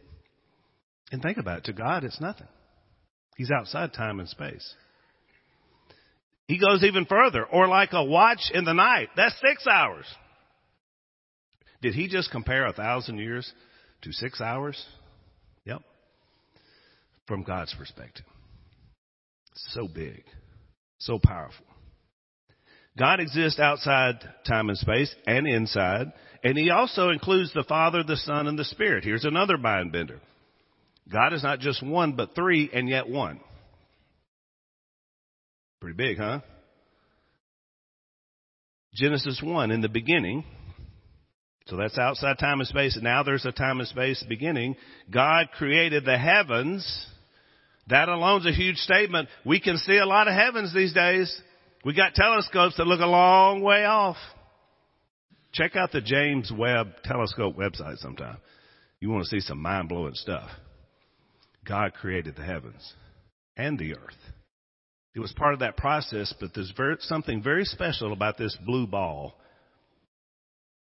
And 1.12 1.22
think 1.22 1.38
about 1.38 1.60
it. 1.60 1.64
To 1.66 1.74
God, 1.74 2.04
it's 2.04 2.20
nothing. 2.20 2.48
He's 3.38 3.52
outside 3.52 3.94
time 3.94 4.20
and 4.20 4.28
space. 4.28 4.74
He 6.48 6.60
goes 6.60 6.84
even 6.84 7.06
further, 7.06 7.46
or 7.46 7.68
like 7.68 7.94
a 7.94 8.04
watch 8.04 8.52
in 8.54 8.66
the 8.66 8.74
night. 8.74 9.10
That's 9.16 9.36
six 9.48 9.66
hours. 9.66 10.06
Did 11.82 11.94
he 11.94 12.08
just 12.08 12.32
compare 12.32 12.66
a 12.66 12.74
thousand 12.74 13.18
years 13.18 13.52
to 14.02 14.12
six 14.12 14.42
hours? 14.42 14.84
Yep. 15.66 15.82
From 17.28 17.44
God's 17.44 17.74
perspective. 17.78 18.26
So 19.54 19.88
big. 19.88 20.24
So 21.00 21.20
powerful. 21.20 21.66
God 22.98 23.20
exists 23.20 23.60
outside 23.60 24.16
time 24.48 24.70
and 24.70 24.78
space 24.78 25.14
and 25.26 25.48
inside, 25.48 26.14
and 26.44 26.58
he 26.58 26.70
also 26.70 27.10
includes 27.10 27.52
the 27.54 27.64
Father, 27.64 28.04
the 28.04 28.18
Son, 28.18 28.48
and 28.48 28.58
the 28.58 28.66
Spirit. 28.66 29.04
Here's 29.04 29.26
another 29.26 29.58
mind 29.58 29.92
bender. 29.92 30.20
God 31.12 31.34
is 31.34 31.44
not 31.44 31.60
just 31.60 31.86
one, 31.86 32.16
but 32.16 32.36
three, 32.36 32.70
and 32.72 32.88
yet 32.88 33.10
one. 33.10 33.40
Pretty 35.82 35.98
big, 35.98 36.18
huh? 36.18 36.40
Genesis 38.94 39.42
1, 39.44 39.72
in 39.72 39.82
the 39.82 39.90
beginning, 39.90 40.46
so 41.68 41.78
that's 41.78 41.98
outside 41.98 42.38
time 42.40 42.60
and 42.60 42.68
space, 42.68 42.98
now 43.02 43.24
there's 43.24 43.46
a 43.46 43.52
time 43.52 43.80
and 43.80 43.88
space 43.88 44.24
beginning. 44.28 44.76
God 45.10 45.48
created 45.58 46.04
the 46.04 46.18
heavens. 46.18 47.08
That 47.88 48.10
alone's 48.10 48.46
a 48.46 48.52
huge 48.52 48.78
statement. 48.78 49.30
We 49.46 49.62
can 49.62 49.78
see 49.78 49.98
a 49.98 50.06
lot 50.06 50.28
of 50.28 50.36
heavens 50.36 50.74
these 50.74 50.94
days. 50.94 51.42
We 51.84 51.94
got 51.94 52.16
telescopes 52.16 52.78
that 52.78 52.88
look 52.88 53.02
a 53.02 53.06
long 53.06 53.62
way 53.62 53.84
off. 53.86 54.18
Check 55.54 55.76
out 55.76 55.92
the 55.92 56.02
James 56.02 56.52
Webb 56.56 56.94
Telescope 57.04 57.58
website 57.58 57.98
sometime. 57.98 58.38
You 59.00 59.10
want 59.10 59.26
to 59.26 59.30
see 59.30 59.42
some 59.42 59.62
mind 59.62 59.90
blowing 59.90 60.16
stuff. 60.16 60.50
God 61.66 61.94
created 61.94 62.36
the 62.36 62.44
heavens 62.44 62.94
and 63.58 63.78
the 63.78 63.96
earth. 63.96 64.18
It 65.14 65.20
was 65.20 65.34
part 65.34 65.54
of 65.54 65.60
that 65.60 65.78
process, 65.78 66.34
but 66.40 66.54
there's 66.56 66.74
very, 66.76 66.96
something 67.02 67.44
very 67.44 67.66
special 67.66 68.14
about 68.14 68.38
this 68.38 68.58
blue 68.66 68.88
ball, 68.88 69.36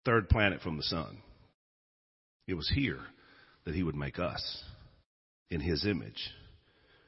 third 0.05 0.29
planet 0.29 0.61
from 0.61 0.77
the 0.77 0.83
sun. 0.85 1.19
It 2.47 2.55
was 2.55 2.71
here 2.73 3.01
that 3.65 3.75
he 3.75 3.83
would 3.83 3.97
make 3.97 4.19
us 4.19 4.63
in 5.51 5.61
his 5.61 5.87
image. 5.87 6.31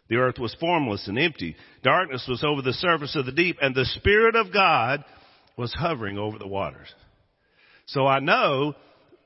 The 0.08 0.16
earth 0.16 0.38
was 0.38 0.54
formless 0.61 1.08
and 1.08 1.18
empty. 1.18 1.56
Darkness 1.82 2.26
was 2.28 2.44
over 2.44 2.62
the 2.62 2.73
surface 2.75 3.16
of 3.16 3.26
the 3.26 3.32
deep, 3.32 3.56
and 3.61 3.75
the 3.75 3.87
Spirit 3.87 4.37
of 4.37 4.52
God 4.52 5.04
was 5.56 5.73
hovering 5.73 6.18
over 6.18 6.38
the 6.38 6.46
waters. 6.46 6.92
So 7.87 8.06
I 8.06 8.20
know 8.20 8.75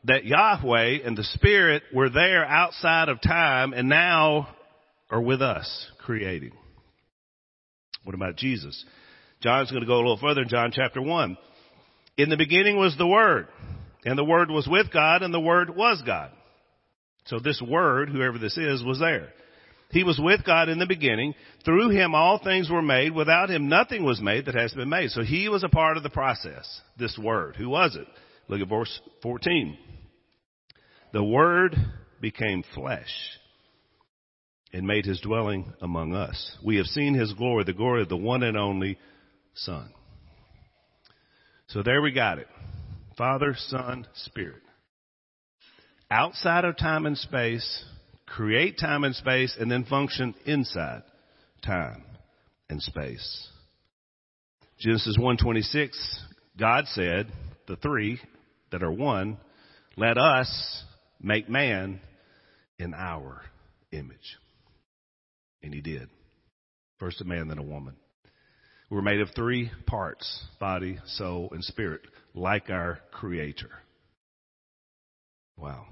that 0.05 0.25
Yahweh 0.25 0.99
and 1.05 1.17
the 1.17 1.25
Spirit 1.25 1.83
were 1.93 2.11
there 2.11 2.45
outside 2.45 3.09
of 3.09 3.21
time 3.21 3.73
and 3.73 3.89
now 3.89 4.49
are 5.11 5.21
with 5.21 5.43
us 5.43 5.91
creating. 5.99 6.53
What 8.05 8.15
about 8.15 8.37
Jesus? 8.37 8.85
John's 9.41 9.71
going 9.71 9.83
to 9.83 9.87
go 9.87 9.97
a 9.97 9.99
little 9.99 10.19
further 10.19 10.43
in 10.43 10.49
John 10.49 10.73
chapter 10.73 11.03
1. 11.03 11.37
In 12.17 12.29
the 12.31 12.37
beginning 12.37 12.77
was 12.79 12.97
the 12.97 13.07
Word, 13.07 13.49
and 14.05 14.19
the 14.19 14.25
Word 14.25 14.51
was 14.51 14.67
with 14.69 14.93
God, 14.93 15.23
and 15.23 15.33
the 15.33 15.41
Word 15.41 15.75
was 15.75 16.03
God. 16.05 16.31
So 17.27 17.39
this 17.39 17.63
Word, 17.63 18.09
whoever 18.09 18.39
this 18.39 18.57
is, 18.57 18.83
was 18.83 18.99
there. 18.99 19.29
He 19.91 20.05
was 20.05 20.21
with 20.23 20.45
God 20.45 20.69
in 20.69 20.79
the 20.79 20.87
beginning. 20.87 21.35
Through 21.65 21.91
him 21.91 22.15
all 22.15 22.39
things 22.39 22.71
were 22.71 22.83
made. 22.83 23.15
Without 23.15 23.51
him 23.51 23.69
nothing 23.69 24.05
was 24.05 24.21
made 24.21 24.47
that 24.47 24.55
has 24.55 24.75
been 24.75 24.89
made. 24.89 25.11
So 25.11 25.23
he 25.23 25.49
was 25.49 25.65
a 25.65 25.69
part 25.69 25.97
of 25.97 26.03
the 26.03 26.11
process. 26.11 26.81
This 26.99 27.19
word. 27.19 27.57
Who 27.57 27.71
was 27.71 27.97
it? 27.97 28.07
Look 28.49 28.61
at 28.61 28.69
verse 28.69 29.01
14. 29.23 29.79
The 31.13 31.25
word 31.25 31.75
became 32.21 32.65
flesh 32.75 33.09
and 34.73 34.87
made 34.87 35.07
his 35.07 35.21
dwelling 35.21 35.73
among 35.81 36.15
us. 36.15 36.57
We 36.63 36.77
have 36.77 36.87
seen 36.87 37.15
his 37.15 37.33
glory, 37.33 37.65
the 37.65 37.73
glory 37.73 38.03
of 38.03 38.11
the 38.11 38.17
one 38.17 38.43
and 38.43 38.59
only 38.59 38.99
Son. 39.55 39.91
So 41.69 41.83
there 41.83 42.03
we 42.03 42.13
got 42.13 42.39
it. 42.39 42.49
Father, 43.17 43.55
Son, 43.57 44.07
Spirit. 44.15 44.63
Outside 46.11 46.65
of 46.65 46.77
time 46.77 47.07
and 47.07 47.17
space, 47.17 47.85
create 48.35 48.79
time 48.79 49.05
and 49.05 49.15
space, 49.15 49.57
and 49.59 49.71
then 49.71 49.85
function 49.85 50.35
inside 50.45 51.03
time 51.65 52.05
and 52.69 52.83
space. 52.83 53.49
Genesis 54.79 55.17
1:26, 55.19 56.25
God 56.57 56.87
said, 56.89 57.33
the 57.67 57.77
three 57.77 58.21
that 58.71 58.83
are 58.83 58.93
one, 58.93 59.39
let 59.97 60.19
us 60.19 60.85
make 61.21 61.49
man 61.49 62.01
in 62.79 62.95
our 62.95 63.43
image. 63.93 64.39
And 65.63 65.75
he 65.75 65.81
did. 65.81 66.09
First 66.99 67.21
a 67.21 67.25
man, 67.25 67.49
then 67.49 67.59
a 67.59 67.63
woman. 67.63 67.97
We're 68.91 69.03
made 69.03 69.21
of 69.21 69.31
three 69.35 69.71
parts, 69.87 70.47
body, 70.59 70.99
soul, 71.05 71.51
and 71.53 71.63
spirit, 71.63 72.03
like 72.35 72.71
our 72.71 73.01
creator. 73.13 73.71
Wow 75.57 75.89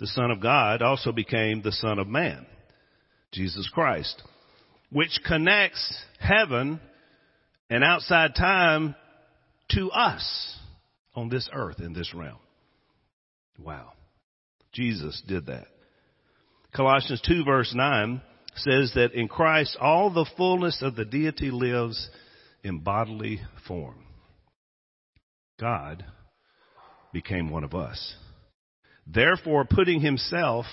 the 0.00 0.06
Son 0.06 0.30
of 0.30 0.40
God 0.40 0.80
also 0.80 1.12
became 1.12 1.60
the 1.60 1.72
Son 1.72 1.98
of 1.98 2.08
Man, 2.08 2.46
Jesus 3.32 3.68
Christ, 3.72 4.22
which 4.90 5.20
connects 5.26 5.94
heaven 6.18 6.80
and 7.68 7.84
outside 7.84 8.34
time 8.34 8.94
to 9.72 9.90
us 9.90 10.56
on 11.14 11.28
this 11.28 11.50
earth 11.52 11.80
in 11.80 11.92
this 11.92 12.14
realm. 12.14 12.38
Wow. 13.58 13.92
Jesus 14.72 15.22
did 15.28 15.46
that. 15.46 15.66
Colossians 16.74 17.20
2 17.26 17.44
verse 17.44 17.74
9 17.74 18.22
says 18.56 18.92
that 18.94 19.12
in 19.12 19.28
Christ 19.28 19.76
all 19.78 20.10
the 20.10 20.28
fullness 20.36 20.80
of 20.80 20.96
the 20.96 21.04
deity 21.04 21.50
lives 21.50 22.08
in 22.64 22.78
bodily 22.78 23.42
form. 23.68 24.02
God 25.60 26.06
became 27.12 27.50
one 27.50 27.64
of 27.64 27.74
us 27.74 28.14
therefore 29.06 29.64
putting 29.68 30.00
himself 30.00 30.66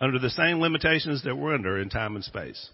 under 0.00 0.18
the 0.18 0.30
same 0.30 0.60
limitations 0.60 1.24
that 1.24 1.36
we're 1.36 1.54
under 1.54 1.78
in 1.80 1.88
time 1.88 2.14
and 2.14 2.24
space. 2.24 2.70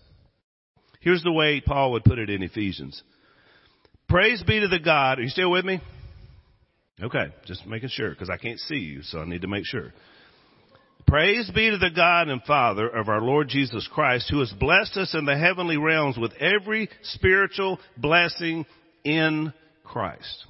Here's 1.00 1.22
the 1.22 1.32
way 1.32 1.60
Paul 1.60 1.92
would 1.92 2.04
put 2.04 2.18
it 2.18 2.30
in 2.30 2.42
Ephesians. 2.42 3.02
Praise 4.08 4.42
be 4.42 4.60
to 4.60 4.68
the 4.68 4.78
God. 4.78 5.18
Are 5.18 5.22
you 5.22 5.28
still 5.28 5.50
with 5.50 5.64
me? 5.64 5.80
Okay, 7.02 7.32
just 7.46 7.66
making 7.66 7.88
sure 7.88 8.10
because 8.10 8.30
I 8.30 8.36
can't 8.36 8.58
see 8.58 8.76
you, 8.76 9.02
so 9.02 9.18
I 9.18 9.24
need 9.24 9.42
to 9.42 9.48
make 9.48 9.64
sure. 9.64 9.92
Praise 11.06 11.50
be 11.52 11.70
to 11.70 11.78
the 11.78 11.90
God 11.94 12.28
and 12.28 12.42
Father 12.44 12.88
of 12.88 13.08
our 13.08 13.20
Lord 13.20 13.48
Jesus 13.48 13.88
Christ 13.92 14.30
who 14.30 14.38
has 14.40 14.52
blessed 14.52 14.96
us 14.96 15.14
in 15.14 15.24
the 15.24 15.36
heavenly 15.36 15.76
realms 15.76 16.16
with 16.16 16.32
every 16.34 16.88
spiritual 17.02 17.80
blessing 17.96 18.64
in 19.04 19.52
Christ. 19.84 20.46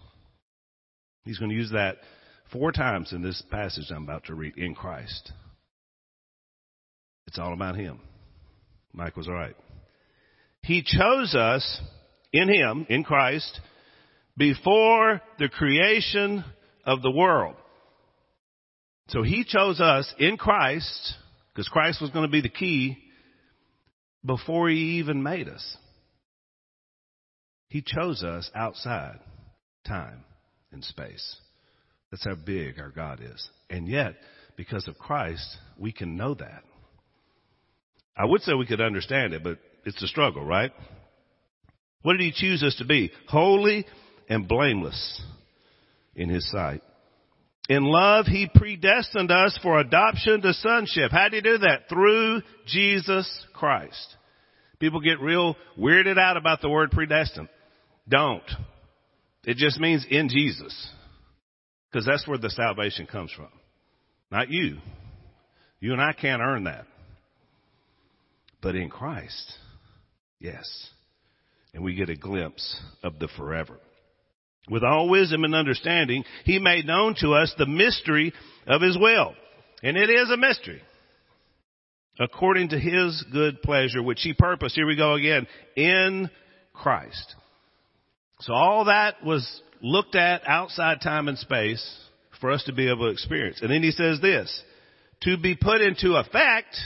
He's 1.24 1.38
going 1.38 1.50
to 1.50 1.56
use 1.56 1.70
that 1.72 1.96
Four 2.52 2.70
times 2.72 3.12
in 3.12 3.22
this 3.22 3.42
passage 3.50 3.90
I'm 3.90 4.04
about 4.04 4.24
to 4.24 4.34
read 4.34 4.58
in 4.58 4.74
Christ. 4.74 5.32
It's 7.26 7.38
all 7.38 7.54
about 7.54 7.76
Him. 7.76 8.00
Mike 8.92 9.16
was 9.16 9.26
right. 9.26 9.56
He 10.62 10.82
chose 10.82 11.34
us 11.34 11.80
in 12.30 12.48
Him, 12.52 12.86
in 12.90 13.04
Christ, 13.04 13.58
before 14.36 15.22
the 15.38 15.48
creation 15.48 16.44
of 16.84 17.00
the 17.00 17.10
world. 17.10 17.56
So 19.08 19.22
He 19.22 19.44
chose 19.44 19.80
us 19.80 20.12
in 20.18 20.36
Christ, 20.36 21.14
because 21.54 21.68
Christ 21.68 22.02
was 22.02 22.10
going 22.10 22.26
to 22.26 22.30
be 22.30 22.42
the 22.42 22.50
key, 22.50 22.98
before 24.24 24.68
He 24.68 24.98
even 24.98 25.22
made 25.22 25.48
us. 25.48 25.76
He 27.68 27.82
chose 27.84 28.22
us 28.22 28.50
outside 28.54 29.20
time 29.86 30.24
and 30.70 30.84
space. 30.84 31.36
That's 32.12 32.24
how 32.24 32.36
big 32.36 32.78
our 32.78 32.90
God 32.90 33.20
is. 33.20 33.48
And 33.70 33.88
yet, 33.88 34.14
because 34.56 34.86
of 34.86 34.98
Christ, 34.98 35.56
we 35.78 35.90
can 35.92 36.16
know 36.16 36.34
that. 36.34 36.62
I 38.16 38.26
would 38.26 38.42
say 38.42 38.52
we 38.52 38.66
could 38.66 38.82
understand 38.82 39.32
it, 39.32 39.42
but 39.42 39.58
it's 39.86 40.00
a 40.02 40.06
struggle, 40.06 40.44
right? 40.44 40.70
What 42.02 42.18
did 42.18 42.20
he 42.20 42.32
choose 42.32 42.62
us 42.62 42.76
to 42.76 42.84
be? 42.84 43.10
Holy 43.28 43.86
and 44.28 44.46
blameless 44.46 45.22
in 46.14 46.28
his 46.28 46.48
sight. 46.50 46.82
In 47.68 47.84
love, 47.84 48.26
he 48.26 48.50
predestined 48.54 49.30
us 49.30 49.58
for 49.62 49.78
adoption 49.80 50.42
to 50.42 50.52
sonship. 50.52 51.10
How 51.12 51.28
did 51.30 51.44
he 51.44 51.50
do 51.52 51.58
that? 51.58 51.88
Through 51.88 52.42
Jesus 52.66 53.46
Christ. 53.54 54.16
People 54.80 55.00
get 55.00 55.20
real 55.20 55.56
weirded 55.78 56.18
out 56.18 56.36
about 56.36 56.60
the 56.60 56.68
word 56.68 56.90
predestined. 56.90 57.48
Don't. 58.06 58.42
It 59.44 59.56
just 59.56 59.80
means 59.80 60.04
in 60.10 60.28
Jesus. 60.28 60.90
Because 61.92 62.06
that's 62.06 62.26
where 62.26 62.38
the 62.38 62.50
salvation 62.50 63.06
comes 63.06 63.30
from. 63.32 63.50
Not 64.30 64.50
you. 64.50 64.78
You 65.78 65.92
and 65.92 66.00
I 66.00 66.12
can't 66.12 66.40
earn 66.40 66.64
that. 66.64 66.86
But 68.62 68.76
in 68.76 68.88
Christ, 68.88 69.52
yes. 70.38 70.64
And 71.74 71.84
we 71.84 71.94
get 71.94 72.08
a 72.08 72.16
glimpse 72.16 72.80
of 73.02 73.18
the 73.18 73.28
forever. 73.36 73.78
With 74.70 74.84
all 74.84 75.10
wisdom 75.10 75.44
and 75.44 75.54
understanding, 75.54 76.24
He 76.44 76.58
made 76.58 76.86
known 76.86 77.14
to 77.20 77.32
us 77.32 77.52
the 77.58 77.66
mystery 77.66 78.32
of 78.66 78.80
His 78.80 78.96
will. 78.96 79.34
And 79.82 79.96
it 79.96 80.08
is 80.08 80.30
a 80.30 80.36
mystery. 80.36 80.80
According 82.20 82.68
to 82.70 82.78
His 82.78 83.24
good 83.32 83.60
pleasure, 83.62 84.02
which 84.02 84.22
He 84.22 84.32
purposed, 84.32 84.76
here 84.76 84.86
we 84.86 84.96
go 84.96 85.14
again, 85.14 85.46
in 85.76 86.30
Christ. 86.72 87.34
So 88.40 88.52
all 88.52 88.84
that 88.86 89.24
was 89.24 89.60
looked 89.82 90.14
at 90.14 90.42
outside 90.46 91.00
time 91.02 91.28
and 91.28 91.36
space 91.36 91.84
for 92.40 92.50
us 92.50 92.62
to 92.64 92.72
be 92.72 92.88
able 92.88 93.06
to 93.06 93.12
experience. 93.12 93.60
And 93.60 93.70
then 93.70 93.82
He 93.82 93.90
says 93.90 94.20
this, 94.20 94.62
to 95.22 95.36
be 95.36 95.54
put 95.54 95.80
into 95.80 96.14
effect, 96.14 96.76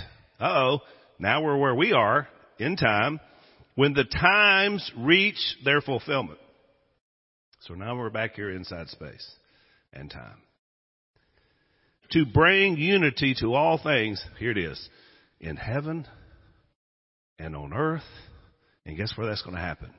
oh, 0.41 0.81
now 1.19 1.43
we're 1.43 1.57
where 1.57 1.75
we 1.75 1.93
are 1.93 2.27
in 2.59 2.77
time, 2.77 3.21
when 3.75 3.93
the 3.93 4.05
times 4.05 4.91
reach 4.97 5.39
their 5.65 5.81
fulfillment. 5.81 6.39
So 7.61 7.75
now 7.75 7.97
we're 7.97 8.11
back 8.11 8.35
here 8.35 8.51
inside 8.51 8.89
space 8.89 9.29
and 9.93 10.11
time. 10.11 10.43
To 12.13 12.25
bring 12.25 12.77
unity 12.77 13.35
to 13.41 13.55
all 13.55 13.81
things, 13.83 14.25
here 14.39 14.53
it 14.53 14.59
is, 14.59 14.89
in 15.41 15.57
heaven 15.57 16.07
and 17.39 17.57
on 17.57 17.73
earth. 17.73 18.05
And 18.85 18.97
guess 18.97 19.13
where 19.17 19.27
that's 19.27 19.43
going 19.43 19.57
to 19.57 19.61
happen? 19.61 19.93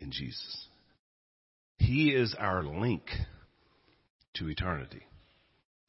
In 0.00 0.10
Jesus. 0.10 0.66
He 1.78 2.10
is 2.10 2.34
our 2.38 2.62
link 2.62 3.02
to 4.34 4.48
eternity. 4.48 5.02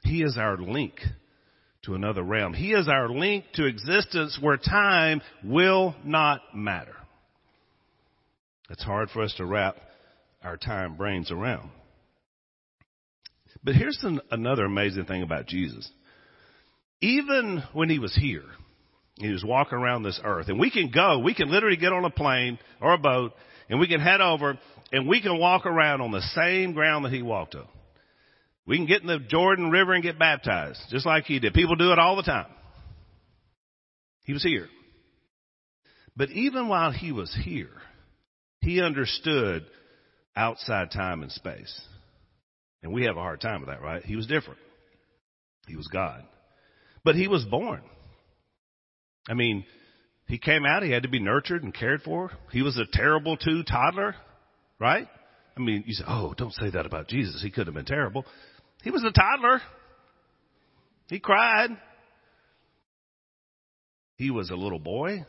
He 0.04 0.22
is 0.22 0.38
our 0.38 0.58
link 0.58 1.00
to 1.84 1.96
another 1.96 2.24
realm. 2.24 2.54
He 2.54 2.74
is 2.74 2.88
our 2.88 3.10
link 3.10 3.46
to 3.54 3.66
existence 3.66 4.38
where 4.42 4.58
time 4.58 5.22
will 5.44 5.96
not 6.04 6.42
matter. 6.54 6.96
It's 8.70 8.84
hard 8.84 9.10
for 9.12 9.22
us 9.22 9.34
to 9.38 9.46
wrap 9.46 9.78
our 10.44 10.58
time 10.58 10.96
brains 10.96 11.32
around. 11.32 11.70
But 13.64 13.76
here's 13.76 14.00
an, 14.04 14.22
another 14.32 14.66
amazing 14.66 15.06
thing 15.06 15.24
about 15.24 15.48
Jesus. 15.48 15.90
Even 17.02 17.64
when 17.74 17.90
he 17.90 18.00
was 18.00 18.16
here, 18.16 18.44
he 19.16 19.30
was 19.30 19.44
walking 19.44 19.78
around 19.78 20.04
this 20.04 20.20
earth, 20.24 20.50
and 20.50 20.60
we 20.60 20.70
can 20.70 20.92
go, 20.92 21.20
we 21.20 21.34
can 21.34 21.50
literally 21.50 21.78
get 21.78 21.94
on 21.94 22.06
a 22.06 22.10
plane 22.10 22.60
or 22.82 22.94
a 22.94 22.98
boat, 22.98 23.34
and 23.70 23.80
we 23.80 23.88
can 23.88 24.00
head 24.00 24.22
over, 24.22 24.58
and 24.92 25.08
we 25.08 25.22
can 25.22 25.40
walk 25.40 25.66
around 25.66 26.02
on 26.02 26.12
the 26.12 26.22
same 26.34 26.74
ground 26.74 27.06
that 27.06 27.14
he 27.14 27.22
walked 27.22 27.56
on. 27.56 27.68
We 28.68 28.78
can 28.78 28.86
get 28.86 29.02
in 29.02 29.08
the 29.08 29.20
Jordan 29.20 29.70
River 29.70 29.94
and 29.94 30.04
get 30.04 30.18
baptized, 30.18 30.80
just 30.90 31.06
like 31.06 31.26
he 31.26 31.40
did. 31.40 31.54
People 31.54 31.76
do 31.76 31.92
it 31.92 32.00
all 32.00 32.16
the 32.16 32.24
time. 32.24 32.48
He 34.24 34.34
was 34.34 34.44
here. 34.44 34.68
But 36.18 36.32
even 36.32 36.68
while 36.68 36.92
he 36.92 37.12
was 37.12 37.36
here, 37.44 37.74
he 38.62 38.82
understood 38.82 39.66
outside 40.36 40.92
time 40.92 41.22
and 41.22 41.32
space. 41.32 41.82
And 42.82 42.94
we 42.94 43.06
have 43.06 43.18
a 43.18 43.22
hard 43.22 43.42
time 43.42 43.62
with 43.62 43.70
that, 43.70 43.82
right? 43.82 44.04
He 44.04 44.16
was 44.16 44.28
different. 44.28 44.60
He 45.68 45.76
was 45.76 45.88
God. 45.88 46.24
But 47.04 47.16
he 47.16 47.28
was 47.28 47.44
born. 47.44 47.82
I 49.28 49.34
mean, 49.34 49.66
he 50.28 50.38
came 50.38 50.66
out, 50.66 50.84
he 50.84 50.92
had 50.92 51.04
to 51.04 51.10
be 51.10 51.20
nurtured 51.20 51.64
and 51.64 51.74
cared 51.74 52.02
for. 52.02 52.32
He 52.52 52.62
was 52.62 52.78
a 52.78 52.86
terrible 52.92 53.38
two 53.38 53.64
toddler, 53.64 54.16
right? 54.80 55.08
I 55.56 55.60
mean, 55.60 55.84
you 55.86 55.94
say, 55.94 56.04
oh, 56.08 56.34
don't 56.36 56.54
say 56.54 56.70
that 56.72 56.86
about 56.86 57.08
Jesus. 57.08 57.42
He 57.42 57.52
could 57.52 57.68
have 57.68 57.76
been 57.76 57.86
terrible. 57.86 58.26
He 58.84 58.92
was 58.92 59.04
a 59.04 59.12
toddler. 59.12 59.62
He 61.08 61.20
cried. 61.20 61.70
He 64.18 64.32
was 64.32 64.50
a 64.50 64.56
little 64.56 64.80
boy. 64.80 65.26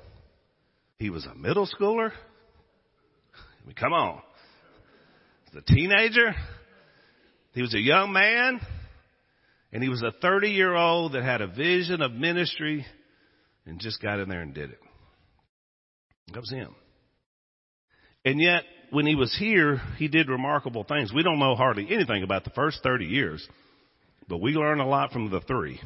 He 0.98 1.10
was 1.10 1.26
a 1.26 1.34
middle 1.34 1.68
schooler. 1.68 2.10
I 2.10 3.66
mean, 3.66 3.74
come 3.74 3.92
on 3.92 4.22
a 5.56 5.62
teenager. 5.62 6.34
He 7.52 7.62
was 7.62 7.74
a 7.74 7.80
young 7.80 8.12
man. 8.12 8.60
And 9.72 9.82
he 9.82 9.88
was 9.88 10.02
a 10.02 10.12
30 10.20 10.50
year 10.50 10.74
old 10.74 11.12
that 11.12 11.22
had 11.22 11.40
a 11.40 11.46
vision 11.46 12.00
of 12.00 12.12
ministry 12.12 12.86
and 13.64 13.80
just 13.80 14.00
got 14.00 14.20
in 14.20 14.28
there 14.28 14.42
and 14.42 14.54
did 14.54 14.70
it. 14.70 14.78
That 16.32 16.40
was 16.40 16.50
him. 16.50 16.74
And 18.24 18.40
yet, 18.40 18.64
when 18.90 19.06
he 19.06 19.14
was 19.14 19.36
here, 19.38 19.80
he 19.98 20.08
did 20.08 20.28
remarkable 20.28 20.84
things. 20.84 21.12
We 21.12 21.22
don't 21.22 21.38
know 21.38 21.54
hardly 21.54 21.86
anything 21.90 22.22
about 22.22 22.44
the 22.44 22.50
first 22.50 22.80
30 22.82 23.04
years, 23.04 23.46
but 24.28 24.38
we 24.38 24.52
learn 24.52 24.80
a 24.80 24.88
lot 24.88 25.12
from 25.12 25.30
the 25.30 25.40
three. 25.40 25.80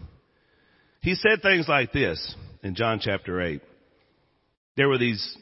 He 1.02 1.14
said 1.14 1.42
things 1.42 1.66
like 1.68 1.92
this 1.92 2.34
in 2.62 2.74
John 2.74 3.00
chapter 3.00 3.40
8. 3.40 3.62
There 4.76 4.88
were 4.88 4.98
these 4.98 5.36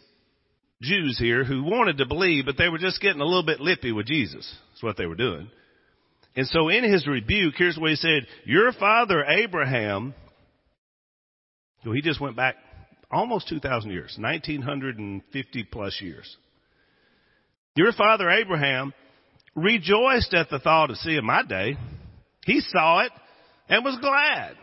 Jews 0.83 1.19
here 1.19 1.45
who 1.45 1.65
wanted 1.65 1.99
to 1.99 2.07
believe, 2.07 2.47
but 2.47 2.57
they 2.57 2.69
were 2.69 2.79
just 2.79 3.01
getting 3.01 3.21
a 3.21 3.25
little 3.25 3.45
bit 3.45 3.61
lippy 3.61 3.93
with 3.93 4.07
Jesus. 4.07 4.53
That's 4.71 4.83
what 4.83 4.97
they 4.97 5.07
were 5.07 5.17
doing. 5.17 5.51
And 6.37 6.47
so 6.47 6.69
in 6.69 6.85
his 6.85 7.07
rebuke, 7.07 7.55
here's 7.57 7.77
what 7.77 7.91
he 7.91 7.97
said, 7.97 8.27
your 8.45 8.73
father 8.73 9.25
Abraham, 9.25 10.15
so 11.85 11.93
he 11.93 12.01
just 12.01 12.21
went 12.21 12.37
back 12.37 12.57
almost 13.11 13.49
2,000 13.49 13.91
years, 13.91 14.17
1950 14.19 15.65
plus 15.71 15.99
years. 16.01 16.37
Your 17.75 17.93
father 17.93 18.29
Abraham 18.29 18.93
rejoiced 19.55 20.35
at 20.35 20.51
the 20.51 20.59
thought 20.59 20.91
of 20.91 20.97
seeing 20.99 21.25
my 21.25 21.43
day. 21.43 21.77
He 22.45 22.61
saw 22.61 23.01
it 23.01 23.13
and 23.69 23.85
was 23.85 23.99
glad. 24.01 24.57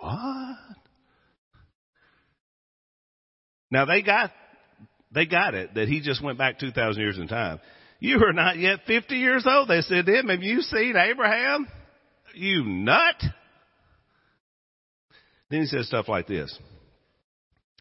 What? 0.00 0.56
Now 3.70 3.84
they 3.84 4.02
got 4.02 4.32
they 5.12 5.26
got 5.26 5.54
it 5.54 5.74
that 5.74 5.88
he 5.88 6.00
just 6.00 6.22
went 6.22 6.38
back 6.38 6.58
2,000 6.58 7.00
years 7.00 7.18
in 7.18 7.28
time. 7.28 7.60
You 7.98 8.22
are 8.24 8.32
not 8.32 8.58
yet 8.58 8.80
50 8.86 9.14
years 9.16 9.46
old. 9.46 9.68
They 9.68 9.82
said 9.82 10.06
to 10.06 10.18
him, 10.18 10.28
have 10.28 10.42
you 10.42 10.62
seen 10.62 10.94
Abraham? 10.96 11.66
You 12.34 12.64
nut. 12.64 13.22
Then 15.50 15.60
he 15.60 15.66
says 15.66 15.88
stuff 15.88 16.08
like 16.08 16.26
this. 16.26 16.56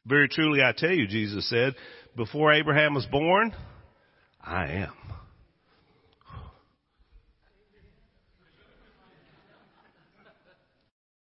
Very 0.06 0.28
truly 0.30 0.64
I 0.64 0.74
tell 0.76 0.92
you, 0.92 1.08
Jesus 1.08 1.50
said, 1.50 1.76
before 2.16 2.54
Abraham 2.54 2.94
was 2.94 3.06
born, 3.06 3.54
I 4.42 4.68
am. 4.68 4.94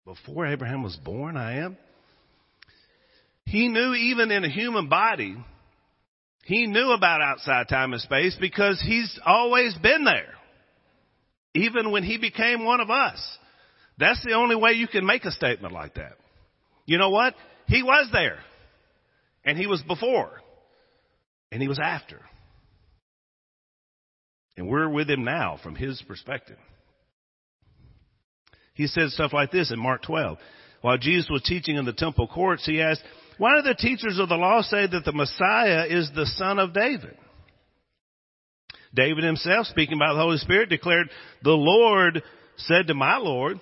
Before 0.05 0.45
Abraham 0.45 0.83
was 0.83 0.95
born, 0.97 1.35
I 1.35 1.57
am. 1.57 1.77
He 3.45 3.67
knew 3.67 3.93
even 3.93 4.31
in 4.31 4.43
a 4.43 4.49
human 4.49 4.87
body 4.87 5.35
he 6.45 6.67
knew 6.67 6.91
about 6.91 7.21
outside 7.21 7.67
time 7.67 7.93
and 7.93 8.01
space 8.01 8.37
because 8.39 8.79
he's 8.79 9.19
always 9.25 9.75
been 9.81 10.03
there. 10.03 10.29
Even 11.55 11.89
when 11.91 12.03
he 12.03 12.19
became 12.19 12.63
one 12.63 12.81
of 12.81 12.91
us. 12.91 13.19
That's 13.97 14.23
the 14.23 14.33
only 14.33 14.55
way 14.55 14.73
you 14.73 14.87
can 14.87 15.07
make 15.07 15.25
a 15.25 15.31
statement 15.31 15.73
like 15.73 15.95
that. 15.95 16.13
You 16.85 16.99
know 16.99 17.09
what? 17.09 17.33
He 17.65 17.81
was 17.81 18.09
there. 18.13 18.37
And 19.45 19.57
he 19.57 19.67
was 19.67 19.81
before. 19.83 20.41
And 21.51 21.61
he 21.61 21.67
was 21.67 21.79
after. 21.79 22.19
And 24.57 24.67
we're 24.67 24.89
with 24.89 25.09
him 25.09 25.23
now 25.23 25.59
from 25.61 25.75
his 25.75 26.01
perspective. 26.07 26.57
He 28.73 28.87
said 28.87 29.09
stuff 29.09 29.31
like 29.33 29.51
this 29.51 29.71
in 29.71 29.79
Mark 29.79 30.03
12. 30.03 30.37
While 30.81 30.97
Jesus 30.97 31.29
was 31.29 31.41
teaching 31.43 31.77
in 31.77 31.85
the 31.85 31.93
temple 31.93 32.27
courts, 32.27 32.65
he 32.65 32.81
asked, 32.81 33.03
why 33.37 33.55
do 33.57 33.67
the 33.67 33.75
teachers 33.75 34.19
of 34.19 34.29
the 34.29 34.35
law 34.35 34.61
say 34.61 34.87
that 34.87 35.03
the 35.03 35.11
Messiah 35.11 35.85
is 35.89 36.09
the 36.15 36.25
son 36.25 36.59
of 36.59 36.73
David? 36.73 37.17
David 38.93 39.23
himself, 39.23 39.67
speaking 39.67 39.99
by 39.99 40.13
the 40.13 40.19
Holy 40.19 40.37
Spirit, 40.37 40.69
declared, 40.69 41.09
the 41.43 41.51
Lord 41.51 42.23
said 42.57 42.87
to 42.87 42.93
my 42.93 43.17
Lord, 43.17 43.59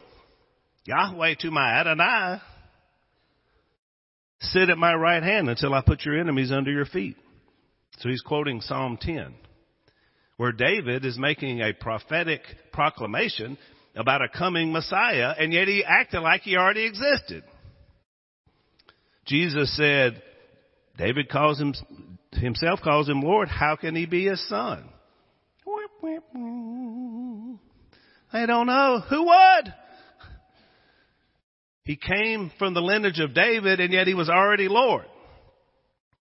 Yahweh 0.85 1.35
to 1.39 1.49
my 1.49 1.79
Adonai, 1.79 2.39
sit 4.51 4.69
at 4.69 4.77
my 4.77 4.93
right 4.93 5.23
hand 5.23 5.49
until 5.49 5.73
I 5.73 5.81
put 5.81 6.05
your 6.05 6.19
enemies 6.19 6.51
under 6.51 6.71
your 6.71 6.85
feet. 6.85 7.17
So 7.99 8.09
he's 8.09 8.21
quoting 8.21 8.61
Psalm 8.61 8.97
10, 8.99 9.33
where 10.37 10.51
David 10.51 11.05
is 11.05 11.17
making 11.17 11.61
a 11.61 11.73
prophetic 11.73 12.41
proclamation 12.71 13.57
about 13.95 14.21
a 14.21 14.29
coming 14.29 14.71
Messiah, 14.71 15.33
and 15.37 15.53
yet 15.53 15.67
he 15.67 15.83
acted 15.85 16.21
like 16.21 16.41
he 16.41 16.57
already 16.57 16.85
existed. 16.85 17.43
Jesus 19.25 19.75
said, 19.77 20.21
David 20.97 21.29
calls 21.29 21.59
him, 21.59 21.73
himself 22.33 22.81
calls 22.81 23.07
him 23.07 23.21
Lord, 23.21 23.47
how 23.47 23.75
can 23.75 23.95
he 23.95 24.05
be 24.05 24.25
his 24.25 24.47
son? 24.49 24.89
I 28.33 28.45
don't 28.45 28.67
know. 28.67 28.99
Who 29.09 29.25
would? 29.25 29.73
He 31.85 31.97
came 31.97 32.51
from 32.57 32.73
the 32.73 32.81
lineage 32.81 33.19
of 33.19 33.33
David 33.33 33.79
and 33.79 33.91
yet 33.91 34.07
he 34.07 34.13
was 34.13 34.29
already 34.29 34.67
Lord. 34.67 35.05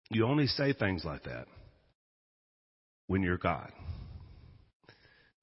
You 0.09 0.25
only 0.25 0.47
say 0.47 0.73
things 0.73 1.05
like 1.05 1.23
that 1.23 1.45
when 3.07 3.21
you're 3.21 3.37
God. 3.37 3.71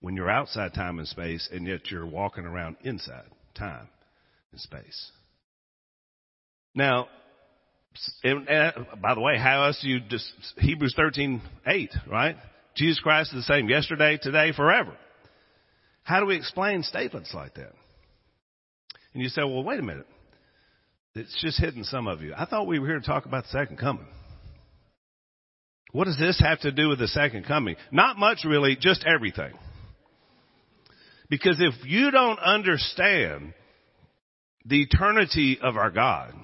When 0.00 0.14
you're 0.14 0.30
outside 0.30 0.74
time 0.74 0.98
and 0.98 1.08
space 1.08 1.48
and 1.52 1.66
yet 1.66 1.90
you're 1.90 2.06
walking 2.06 2.44
around 2.44 2.76
inside 2.82 3.26
time 3.54 3.88
and 4.52 4.60
space. 4.60 5.12
Now, 6.74 7.08
and, 8.22 8.48
and, 8.48 8.86
by 9.02 9.14
the 9.14 9.20
way, 9.20 9.38
how 9.38 9.64
else 9.64 9.80
do 9.82 9.88
you 9.88 10.00
just, 10.00 10.30
Hebrews 10.58 10.94
13, 10.96 11.42
8, 11.66 11.90
right? 12.08 12.36
Jesus 12.76 13.00
Christ 13.00 13.34
is 13.34 13.46
the 13.46 13.52
same 13.54 13.68
yesterday, 13.68 14.18
today, 14.20 14.52
forever. 14.52 14.96
How 16.04 16.20
do 16.20 16.26
we 16.26 16.36
explain 16.36 16.82
statements 16.84 17.34
like 17.34 17.54
that? 17.54 17.72
And 19.14 19.22
you 19.22 19.28
say, 19.28 19.42
well, 19.42 19.62
wait 19.62 19.78
a 19.80 19.82
minute. 19.82 20.06
It's 21.14 21.40
just 21.40 21.60
hitting 21.60 21.84
some 21.84 22.06
of 22.06 22.22
you. 22.22 22.34
I 22.36 22.44
thought 22.44 22.66
we 22.66 22.78
were 22.78 22.86
here 22.86 23.00
to 23.00 23.06
talk 23.06 23.26
about 23.26 23.44
the 23.44 23.50
second 23.50 23.78
coming. 23.78 24.06
What 25.92 26.04
does 26.04 26.18
this 26.18 26.40
have 26.40 26.60
to 26.60 26.72
do 26.72 26.88
with 26.88 26.98
the 26.98 27.08
second 27.08 27.46
coming? 27.46 27.76
Not 27.90 28.18
much 28.18 28.44
really, 28.44 28.76
just 28.78 29.04
everything. 29.06 29.52
Because 31.30 31.56
if 31.60 31.74
you 31.86 32.10
don't 32.10 32.38
understand 32.38 33.54
the 34.64 34.82
eternity 34.82 35.58
of 35.62 35.76
our 35.76 35.90
God, 35.90 36.34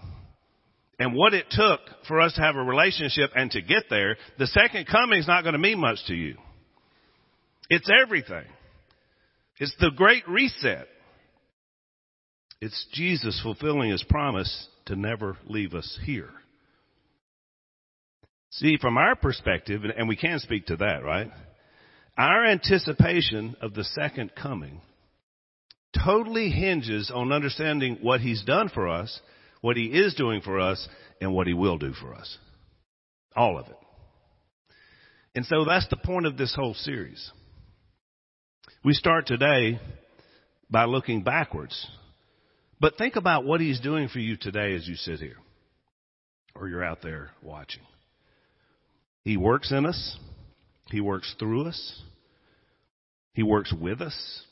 and 0.99 1.15
what 1.15 1.35
it 1.35 1.47
took 1.51 1.81
for 2.07 2.21
us 2.21 2.35
to 2.35 2.41
have 2.41 2.57
a 2.57 2.63
relationship 2.63 3.31
and 3.35 3.51
to 3.51 3.61
get 3.61 3.85
there, 3.91 4.17
the 4.39 4.47
second 4.47 4.87
coming 4.87 5.19
is 5.19 5.27
not 5.27 5.43
going 5.43 5.55
to 5.55 5.59
mean 5.59 5.79
much 5.81 5.99
to 6.07 6.15
you. 6.15 6.37
It's 7.69 7.91
everything. 8.03 8.45
It's 9.59 9.75
the 9.81 9.91
great 9.95 10.29
reset. 10.29 10.87
It's 12.65 12.87
Jesus 12.93 13.41
fulfilling 13.43 13.91
his 13.91 14.03
promise 14.03 14.69
to 14.87 14.97
never 14.97 15.37
leave 15.47 15.75
us 15.75 15.99
here. 16.05 16.31
See, 18.51 18.79
from 18.81 18.97
our 18.97 19.17
perspective, 19.17 19.83
and 19.97 20.09
we 20.09 20.17
can 20.17 20.39
speak 20.39 20.67
to 20.67 20.77
that, 20.77 21.05
right? 21.05 21.31
Our 22.17 22.47
anticipation 22.47 23.57
of 23.61 23.75
the 23.75 23.85
second 23.85 24.33
coming 24.41 24.81
totally 26.05 26.51
hinges 26.51 27.11
on 27.13 27.33
understanding 27.33 27.99
what 28.01 28.21
he's 28.21 28.43
done 28.43 28.69
for 28.69 28.89
us 28.89 29.21
what 29.65 29.79
He 29.79 29.87
is 29.87 30.13
doing 30.13 30.43
for 30.43 30.61
us 30.61 30.87
and 31.23 31.33
what 31.33 31.47
He 31.47 31.55
will 31.55 31.79
do 31.79 31.95
for 31.95 32.13
us. 32.15 32.37
All 33.35 33.59
of 33.59 33.67
it. 33.67 33.79
And 35.35 35.47
so 35.47 35.65
that's 35.65 35.89
the 35.89 35.97
point 35.97 36.27
of 36.27 36.37
this 36.37 36.55
whole 36.55 36.75
series. 36.75 37.31
We 38.85 38.93
start 38.93 39.27
today 39.27 39.81
by 40.69 40.85
looking 40.85 41.23
backwards. 41.23 41.89
But 42.85 42.99
think 42.99 43.17
about 43.17 43.47
what 43.47 43.63
He's 43.63 43.81
doing 43.81 44.09
for 44.09 44.19
you 44.19 44.37
today 44.37 44.75
as 44.75 44.87
you 44.87 44.95
sit 44.95 45.19
here 45.19 45.39
or 46.55 46.69
you're 46.69 46.85
out 46.85 47.01
there 47.01 47.31
watching. 47.43 47.81
He 49.23 49.39
works 49.39 49.73
in 49.73 49.87
us. 49.87 50.19
He 50.91 51.01
works 51.01 51.35
through 51.39 51.67
us. 51.67 52.03
He 53.33 53.43
works 53.43 53.73
with 53.73 54.03
us. 54.03 54.43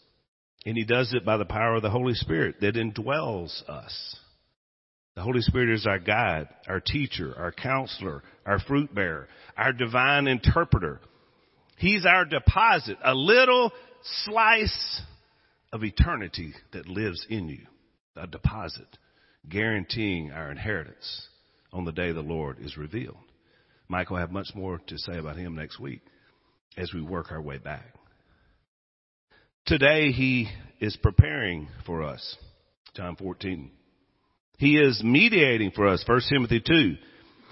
And 0.64 0.78
He 0.78 0.84
does 0.84 1.12
it 1.12 1.26
by 1.26 1.36
the 1.36 1.44
power 1.44 1.74
of 1.74 1.82
the 1.82 1.90
Holy 1.90 2.14
Spirit 2.14 2.54
that 2.62 2.74
indwells 2.74 3.68
us. 3.68 4.16
The 5.14 5.20
Holy 5.20 5.42
Spirit 5.42 5.74
is 5.74 5.86
our 5.86 5.98
guide, 5.98 6.48
our 6.66 6.80
teacher, 6.80 7.34
our 7.36 7.52
counselor, 7.52 8.22
our 8.46 8.60
fruit 8.60 8.94
bearer, 8.94 9.28
our 9.58 9.74
divine 9.74 10.26
interpreter. 10.26 11.00
He's 11.76 12.06
our 12.06 12.24
deposit, 12.24 12.96
a 13.04 13.14
little 13.14 13.72
slice 14.24 15.02
of 15.70 15.84
eternity 15.84 16.54
that 16.72 16.88
lives 16.88 17.26
in 17.28 17.50
you. 17.50 17.66
A 18.16 18.26
deposit 18.26 18.98
guaranteeing 19.48 20.30
our 20.30 20.50
inheritance 20.50 21.28
on 21.72 21.84
the 21.84 21.92
day 21.92 22.12
the 22.12 22.20
Lord 22.20 22.58
is 22.60 22.76
revealed. 22.76 23.16
Mike 23.88 24.10
will 24.10 24.18
have 24.18 24.30
much 24.30 24.48
more 24.54 24.80
to 24.86 24.98
say 24.98 25.18
about 25.18 25.36
him 25.36 25.54
next 25.54 25.80
week 25.80 26.02
as 26.76 26.92
we 26.92 27.02
work 27.02 27.30
our 27.30 27.40
way 27.40 27.58
back. 27.58 27.94
Today 29.66 30.12
he 30.12 30.48
is 30.80 30.96
preparing 30.96 31.68
for 31.86 32.02
us. 32.02 32.36
John 32.94 33.16
14. 33.16 33.70
He 34.58 34.76
is 34.76 35.02
mediating 35.02 35.70
for 35.74 35.88
us, 35.88 36.04
1 36.06 36.20
Timothy 36.28 36.60
2. 36.64 36.94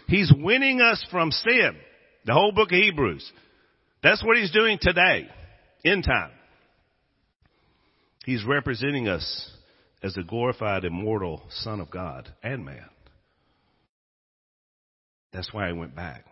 He's 0.08 0.32
winning 0.36 0.80
us 0.80 1.04
from 1.10 1.30
sin. 1.30 1.76
The 2.26 2.34
whole 2.34 2.52
book 2.52 2.72
of 2.72 2.78
Hebrews. 2.78 3.30
That's 4.02 4.24
what 4.24 4.36
he's 4.36 4.52
doing 4.52 4.78
today, 4.80 5.28
in 5.84 6.02
time. 6.02 6.32
He's 8.24 8.44
representing 8.44 9.08
us 9.08 9.50
as 10.02 10.14
the 10.14 10.22
glorified, 10.22 10.84
immortal 10.84 11.42
Son 11.50 11.80
of 11.80 11.90
God 11.90 12.32
and 12.42 12.64
man. 12.64 12.88
That's 15.32 15.52
why 15.52 15.68
he 15.68 15.72
went 15.72 15.94
back. 15.94 16.24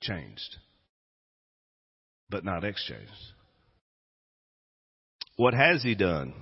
Changed. 0.00 0.56
But 2.28 2.44
not 2.44 2.64
exchanged. 2.64 3.10
What 5.36 5.54
has 5.54 5.82
he 5.82 5.94
done? 5.94 6.34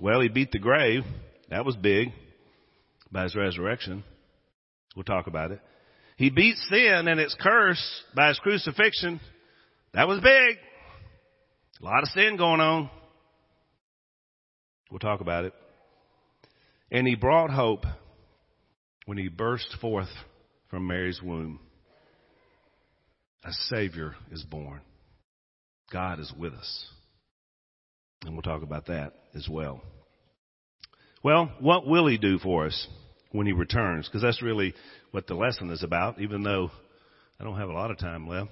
Well, 0.00 0.20
he 0.20 0.28
beat 0.28 0.52
the 0.52 0.58
grave. 0.58 1.02
That 1.50 1.64
was 1.64 1.76
big 1.76 2.08
by 3.10 3.24
his 3.24 3.34
resurrection. 3.34 4.04
We'll 4.96 5.04
talk 5.04 5.26
about 5.26 5.50
it. 5.50 5.60
He 6.16 6.30
beat 6.30 6.56
sin 6.68 7.08
and 7.08 7.20
its 7.20 7.36
curse 7.38 8.02
by 8.14 8.28
his 8.28 8.38
crucifixion. 8.38 9.20
That 9.94 10.08
was 10.08 10.20
big. 10.20 10.56
A 11.80 11.84
lot 11.84 12.02
of 12.02 12.08
sin 12.08 12.36
going 12.36 12.60
on. 12.60 12.90
We'll 14.90 14.98
talk 14.98 15.20
about 15.20 15.44
it. 15.44 15.52
And 16.90 17.06
he 17.06 17.14
brought 17.14 17.50
hope 17.50 17.84
when 19.06 19.18
he 19.18 19.28
burst 19.28 19.76
forth 19.80 20.08
from 20.70 20.86
Mary's 20.86 21.20
womb. 21.22 21.60
A 23.44 23.52
Savior 23.68 24.14
is 24.30 24.42
born. 24.42 24.80
God 25.92 26.20
is 26.20 26.32
with 26.36 26.54
us. 26.54 26.86
And 28.24 28.32
we'll 28.32 28.42
talk 28.42 28.62
about 28.62 28.86
that 28.86 29.12
as 29.34 29.48
well. 29.48 29.80
Well, 31.22 31.52
what 31.60 31.86
will 31.86 32.06
he 32.06 32.18
do 32.18 32.38
for 32.38 32.66
us 32.66 32.88
when 33.32 33.46
he 33.46 33.52
returns? 33.52 34.06
Because 34.06 34.22
that's 34.22 34.42
really 34.42 34.74
what 35.10 35.26
the 35.26 35.34
lesson 35.34 35.70
is 35.70 35.82
about, 35.82 36.20
even 36.20 36.42
though 36.42 36.70
I 37.38 37.44
don't 37.44 37.58
have 37.58 37.68
a 37.68 37.72
lot 37.72 37.90
of 37.90 37.98
time 37.98 38.28
left. 38.28 38.50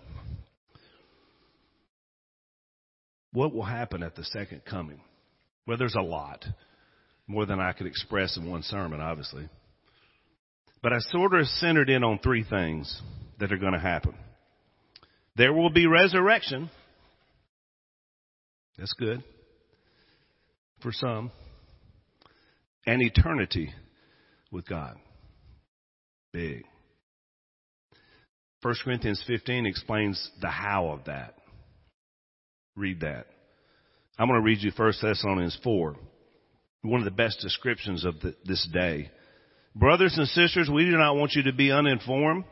What 3.33 3.53
will 3.53 3.65
happen 3.65 4.03
at 4.03 4.15
the 4.15 4.25
second 4.25 4.65
coming? 4.65 5.01
Well, 5.67 5.77
there's 5.77 5.95
a 5.95 6.03
lot. 6.03 6.45
More 7.27 7.45
than 7.45 7.59
I 7.59 7.73
could 7.73 7.87
express 7.87 8.37
in 8.37 8.49
one 8.49 8.63
sermon, 8.63 9.01
obviously. 9.01 9.49
But 10.83 10.93
I 10.93 10.99
sort 11.01 11.35
of 11.35 11.47
centered 11.47 11.91
in 11.91 12.05
on 12.05 12.21
three 12.21 12.45
things 12.45 13.03
that 13.41 13.53
are 13.53 13.57
going 13.57 13.73
to 13.73 13.79
happen. 13.79 14.15
There 15.37 15.53
will 15.53 15.71
be 15.71 15.87
resurrection. 15.87 16.71
That's 18.79 18.93
good. 18.93 19.23
For 20.83 20.93
some 20.93 21.33
and 22.87 23.03
eternity 23.03 23.73
with 24.51 24.69
God. 24.69 24.97
Big. 26.33 26.65
1 28.63 28.75
Corinthians 28.85 29.23
15 29.27 29.67
explains 29.67 30.31
the 30.41 30.49
how 30.49 30.89
of 30.89 31.05
that. 31.07 31.35
Read 32.77 33.01
that. 33.01 33.27
I'm 34.19 34.29
going 34.29 34.41
to 34.41 34.45
read 34.45 34.63
you 34.63 34.73
1 34.75 34.93
Thessalonians 35.03 35.59
4, 35.63 35.97
one 36.83 37.01
of 37.01 37.05
the 37.05 37.11
best 37.11 37.41
descriptions 37.41 38.05
of 38.05 38.19
the, 38.21 38.35
this 38.45 38.67
day. 38.73 39.11
Brothers 39.75 40.15
and 40.17 40.27
sisters, 40.29 40.71
we 40.73 40.85
do 40.85 40.97
not 40.97 41.17
want 41.17 41.33
you 41.35 41.43
to 41.45 41.53
be 41.53 41.71
uninformed 41.71 42.45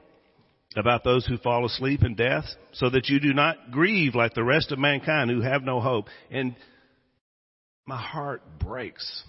about 0.77 1.05
those 1.05 1.25
who 1.25 1.39
fall 1.39 1.65
asleep 1.65 2.03
in 2.03 2.17
death, 2.17 2.45
so 2.73 2.91
that 2.91 3.09
you 3.09 3.21
do 3.21 3.33
not 3.33 3.71
grieve 3.71 4.15
like 4.15 4.35
the 4.35 4.45
rest 4.45 4.73
of 4.73 4.79
mankind 4.79 5.31
who 5.31 5.41
have 5.41 5.63
no 5.63 5.81
hope. 5.81 6.07
And 6.31 6.57
my 7.87 8.01
heart 8.01 8.43
breaks 8.59 9.23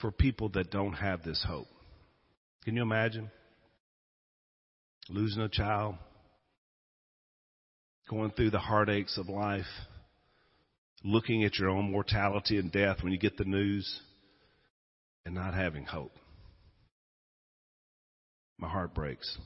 for 0.00 0.10
people 0.10 0.48
that 0.50 0.70
don't 0.70 0.94
have 0.94 1.22
this 1.22 1.44
hope. 1.46 1.68
Can 2.64 2.74
you 2.74 2.82
imagine? 2.82 3.30
Losing 5.10 5.42
a 5.42 5.48
child, 5.48 5.96
going 8.08 8.30
through 8.30 8.50
the 8.50 8.58
heartaches 8.58 9.18
of 9.18 9.28
life, 9.28 9.66
looking 11.02 11.44
at 11.44 11.58
your 11.58 11.70
own 11.70 11.90
mortality 11.90 12.58
and 12.58 12.70
death 12.70 13.02
when 13.02 13.12
you 13.12 13.18
get 13.18 13.36
the 13.36 13.44
news, 13.44 14.00
and 15.24 15.34
not 15.34 15.54
having 15.54 15.84
hope. 15.84 16.12
My 18.58 18.68
heart 18.68 18.94
breaks. 18.94 19.38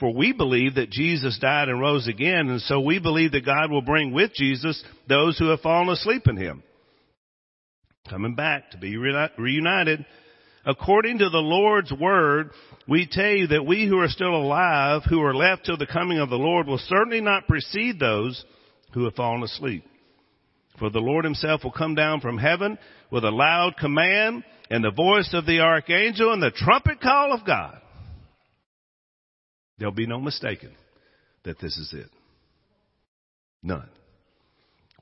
For 0.00 0.12
we 0.12 0.32
believe 0.32 0.74
that 0.74 0.90
Jesus 0.90 1.38
died 1.38 1.68
and 1.68 1.80
rose 1.80 2.08
again, 2.08 2.48
and 2.48 2.60
so 2.62 2.80
we 2.80 2.98
believe 2.98 3.32
that 3.32 3.46
God 3.46 3.70
will 3.70 3.82
bring 3.82 4.12
with 4.12 4.32
Jesus 4.34 4.82
those 5.08 5.38
who 5.38 5.48
have 5.48 5.60
fallen 5.60 5.88
asleep 5.88 6.26
in 6.26 6.36
him 6.36 6.62
coming 8.08 8.34
back 8.34 8.70
to 8.72 8.78
be 8.78 8.96
reunited. 8.96 10.04
According 10.64 11.18
to 11.18 11.30
the 11.30 11.38
Lord's 11.38 11.92
word, 11.92 12.50
we 12.88 13.08
tell 13.10 13.30
you 13.30 13.48
that 13.48 13.64
we 13.66 13.86
who 13.86 13.98
are 13.98 14.08
still 14.08 14.34
alive, 14.34 15.02
who 15.08 15.22
are 15.22 15.34
left 15.34 15.66
till 15.66 15.76
the 15.76 15.86
coming 15.86 16.18
of 16.18 16.30
the 16.30 16.36
Lord, 16.36 16.66
will 16.66 16.78
certainly 16.78 17.20
not 17.20 17.46
precede 17.46 17.98
those 17.98 18.44
who 18.92 19.04
have 19.04 19.14
fallen 19.14 19.42
asleep. 19.42 19.84
For 20.78 20.90
the 20.90 21.00
Lord 21.00 21.24
himself 21.24 21.64
will 21.64 21.72
come 21.72 21.94
down 21.94 22.20
from 22.20 22.38
heaven 22.38 22.78
with 23.10 23.24
a 23.24 23.30
loud 23.30 23.76
command 23.78 24.44
and 24.70 24.82
the 24.82 24.90
voice 24.90 25.30
of 25.32 25.46
the 25.46 25.60
archangel 25.60 26.32
and 26.32 26.42
the 26.42 26.50
trumpet 26.50 27.00
call 27.00 27.32
of 27.32 27.44
God. 27.46 27.78
There'll 29.78 29.92
be 29.92 30.06
no 30.06 30.20
mistaking 30.20 30.74
that 31.44 31.58
this 31.58 31.76
is 31.76 31.92
it. 31.92 32.08
None. 33.62 33.88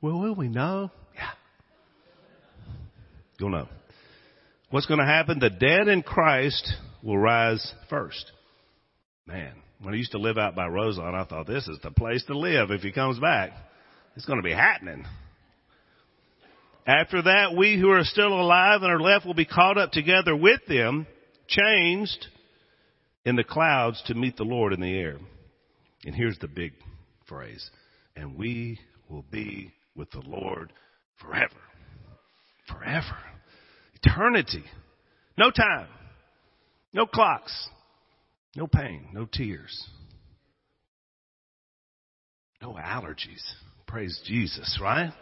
Well, 0.02 0.18
will 0.18 0.35
we 0.35 0.48
know? 0.48 0.90
Yeah. 1.14 1.30
You'll 3.38 3.50
know. 3.50 3.68
What's 4.70 4.87
going 4.87 5.00
to 5.00 5.06
happen? 5.06 5.38
The 5.38 5.50
dead 5.50 5.88
in 5.88 6.02
Christ 6.02 6.72
will 7.02 7.18
rise 7.18 7.74
first. 7.88 8.30
Man, 9.26 9.52
when 9.83 9.94
I 9.94 9.96
used 9.96 10.12
to 10.12 10.18
live 10.18 10.38
out 10.38 10.54
by 10.54 10.66
Roseland, 10.66 11.16
I 11.16 11.24
thought 11.24 11.46
this 11.46 11.66
is 11.68 11.78
the 11.83 11.90
place 11.90 12.24
to 12.26 12.38
live 12.38 12.70
if 12.70 12.83
he 12.83 12.92
comes 12.92 13.18
back. 13.18 13.50
It's 14.16 14.26
going 14.26 14.38
to 14.38 14.42
be 14.42 14.52
happening. 14.52 15.04
After 16.87 17.23
that, 17.23 17.55
we 17.57 17.79
who 17.79 17.90
are 17.90 18.05
still 18.05 18.33
alive 18.33 18.83
and 18.83 18.90
are 18.90 19.01
left 19.01 19.27
will 19.27 19.35
be 19.35 19.45
caught 19.45 19.79
up 19.79 19.93
together 19.93 20.35
with 20.35 20.61
them, 20.66 21.07
changed 21.47 22.27
in 23.25 23.37
the 23.37 23.45
clouds 23.45 24.03
to 24.07 24.14
meet 24.14 24.37
the 24.37 24.45
Lord 24.45 24.73
in 24.73 24.81
the 24.81 24.95
air. 24.95 25.19
And 26.05 26.14
here's 26.14 26.38
the 26.38 26.49
big 26.49 26.73
phrase. 27.27 27.71
And 28.16 28.37
we 28.37 28.81
will 29.09 29.25
be 29.31 29.73
with 29.95 30.11
the 30.11 30.23
Lord 30.27 30.73
forever. 31.21 31.51
Forever. 32.69 33.19
Eternity. 34.03 34.64
No 35.37 35.51
time. 35.51 35.88
No 36.93 37.07
clocks. 37.07 37.69
No 38.57 38.66
pain. 38.66 39.09
No 39.12 39.27
tears. 39.31 39.87
No 42.62 42.73
allergies. 42.73 43.43
Praise 43.87 44.21
Jesus, 44.25 44.79
right? 44.83 45.12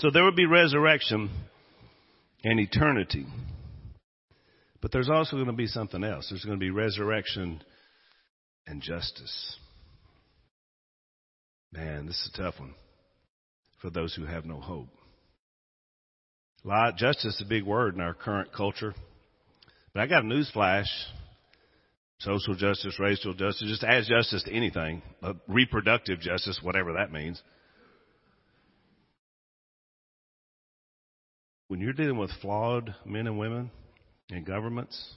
So 0.00 0.10
there 0.10 0.24
will 0.24 0.32
be 0.32 0.46
resurrection 0.46 1.28
and 2.42 2.58
eternity. 2.58 3.26
But 4.80 4.92
there's 4.92 5.10
also 5.10 5.36
going 5.36 5.48
to 5.48 5.52
be 5.52 5.66
something 5.66 6.02
else. 6.02 6.28
There's 6.30 6.44
going 6.44 6.58
to 6.58 6.60
be 6.60 6.70
resurrection 6.70 7.62
and 8.66 8.80
justice. 8.80 9.56
Man, 11.70 12.06
this 12.06 12.16
is 12.16 12.30
a 12.34 12.42
tough 12.42 12.54
one 12.58 12.74
for 13.82 13.90
those 13.90 14.14
who 14.14 14.24
have 14.24 14.46
no 14.46 14.58
hope. 14.58 14.88
Justice 16.96 17.34
is 17.34 17.42
a 17.44 17.48
big 17.48 17.64
word 17.64 17.94
in 17.94 18.00
our 18.00 18.14
current 18.14 18.54
culture. 18.56 18.94
But 19.92 20.00
I 20.00 20.06
got 20.06 20.24
a 20.24 20.26
news 20.26 20.50
flash. 20.50 20.88
Social 22.20 22.54
justice, 22.54 22.98
racial 22.98 23.34
justice, 23.34 23.68
just 23.68 23.84
add 23.84 24.04
justice 24.06 24.44
to 24.44 24.52
anything. 24.52 25.02
Uh, 25.22 25.34
reproductive 25.46 26.20
justice, 26.20 26.58
whatever 26.62 26.94
that 26.94 27.12
means. 27.12 27.42
When 31.70 31.78
you're 31.78 31.92
dealing 31.92 32.18
with 32.18 32.32
flawed 32.42 32.96
men 33.06 33.28
and 33.28 33.38
women 33.38 33.70
and 34.28 34.44
governments, 34.44 35.14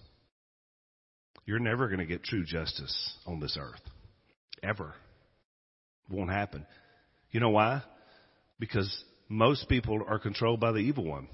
you're 1.48 1.58
never 1.58 1.88
going 1.88 1.98
to 1.98 2.06
get 2.06 2.24
true 2.24 2.46
justice 2.46 3.16
on 3.26 3.40
this 3.40 3.58
earth. 3.60 3.82
Ever. 4.62 4.94
Won't 6.12 6.30
happen. 6.30 6.68
You 7.32 7.40
know 7.40 7.50
why? 7.50 7.82
Because 8.60 9.04
most 9.28 9.68
people 9.68 10.04
are 10.08 10.20
controlled 10.20 10.60
by 10.60 10.72
the 10.74 10.78
evil 10.78 11.06
one. 11.06 11.28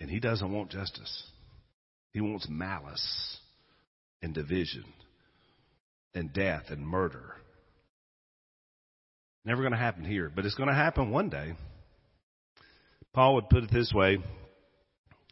And 0.00 0.10
he 0.10 0.20
doesn't 0.20 0.52
want 0.52 0.70
justice. 0.70 1.22
He 2.12 2.20
wants 2.20 2.46
malice 2.46 3.38
and 4.20 4.34
division 4.34 4.84
and 6.14 6.30
death 6.30 6.64
and 6.68 6.86
murder. 6.86 7.36
Never 9.46 9.62
going 9.62 9.72
to 9.72 9.78
happen 9.78 10.04
here, 10.04 10.30
but 10.34 10.44
it's 10.44 10.56
going 10.56 10.68
to 10.68 10.74
happen 10.74 11.10
one 11.10 11.30
day. 11.30 11.54
Paul 13.12 13.34
would 13.34 13.48
put 13.48 13.64
it 13.64 13.70
this 13.72 13.92
way 13.94 14.18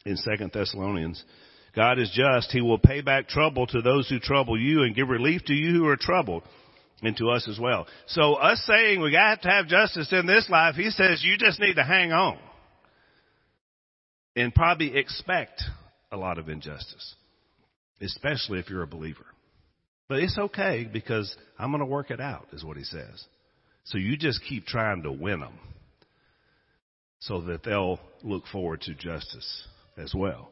in 0.05 0.17
Second 0.17 0.51
Thessalonians. 0.53 1.23
God 1.75 1.99
is 1.99 2.11
just. 2.13 2.51
He 2.51 2.61
will 2.61 2.79
pay 2.79 3.01
back 3.01 3.27
trouble 3.27 3.67
to 3.67 3.81
those 3.81 4.09
who 4.09 4.19
trouble 4.19 4.59
you 4.59 4.83
and 4.83 4.95
give 4.95 5.07
relief 5.07 5.43
to 5.45 5.53
you 5.53 5.71
who 5.73 5.87
are 5.87 5.97
troubled 5.97 6.43
and 7.01 7.15
to 7.17 7.29
us 7.29 7.47
as 7.49 7.59
well. 7.59 7.87
So 8.07 8.33
us 8.33 8.61
saying 8.65 9.01
we 9.01 9.11
got 9.11 9.43
to 9.43 9.49
have 9.49 9.67
justice 9.67 10.11
in 10.11 10.25
this 10.25 10.49
life, 10.49 10.75
he 10.75 10.89
says 10.89 11.23
you 11.23 11.37
just 11.37 11.59
need 11.59 11.75
to 11.75 11.83
hang 11.83 12.11
on 12.11 12.37
and 14.35 14.53
probably 14.53 14.97
expect 14.97 15.63
a 16.11 16.17
lot 16.17 16.37
of 16.37 16.49
injustice, 16.49 17.15
especially 18.01 18.59
if 18.59 18.69
you're 18.69 18.83
a 18.83 18.87
believer. 18.87 19.25
But 20.07 20.19
it's 20.19 20.37
okay 20.37 20.89
because 20.91 21.35
I'm 21.57 21.71
going 21.71 21.81
to 21.81 21.85
work 21.85 22.09
it 22.09 22.19
out, 22.19 22.47
is 22.51 22.63
what 22.63 22.77
he 22.77 22.83
says. 22.83 23.23
So 23.85 23.97
you 23.97 24.17
just 24.17 24.41
keep 24.47 24.65
trying 24.65 25.03
to 25.03 25.11
win 25.11 25.39
them 25.39 25.53
so 27.19 27.41
that 27.41 27.63
they'll 27.63 27.99
look 28.23 28.45
forward 28.47 28.81
to 28.81 28.93
justice 28.93 29.67
as 29.97 30.13
well. 30.13 30.51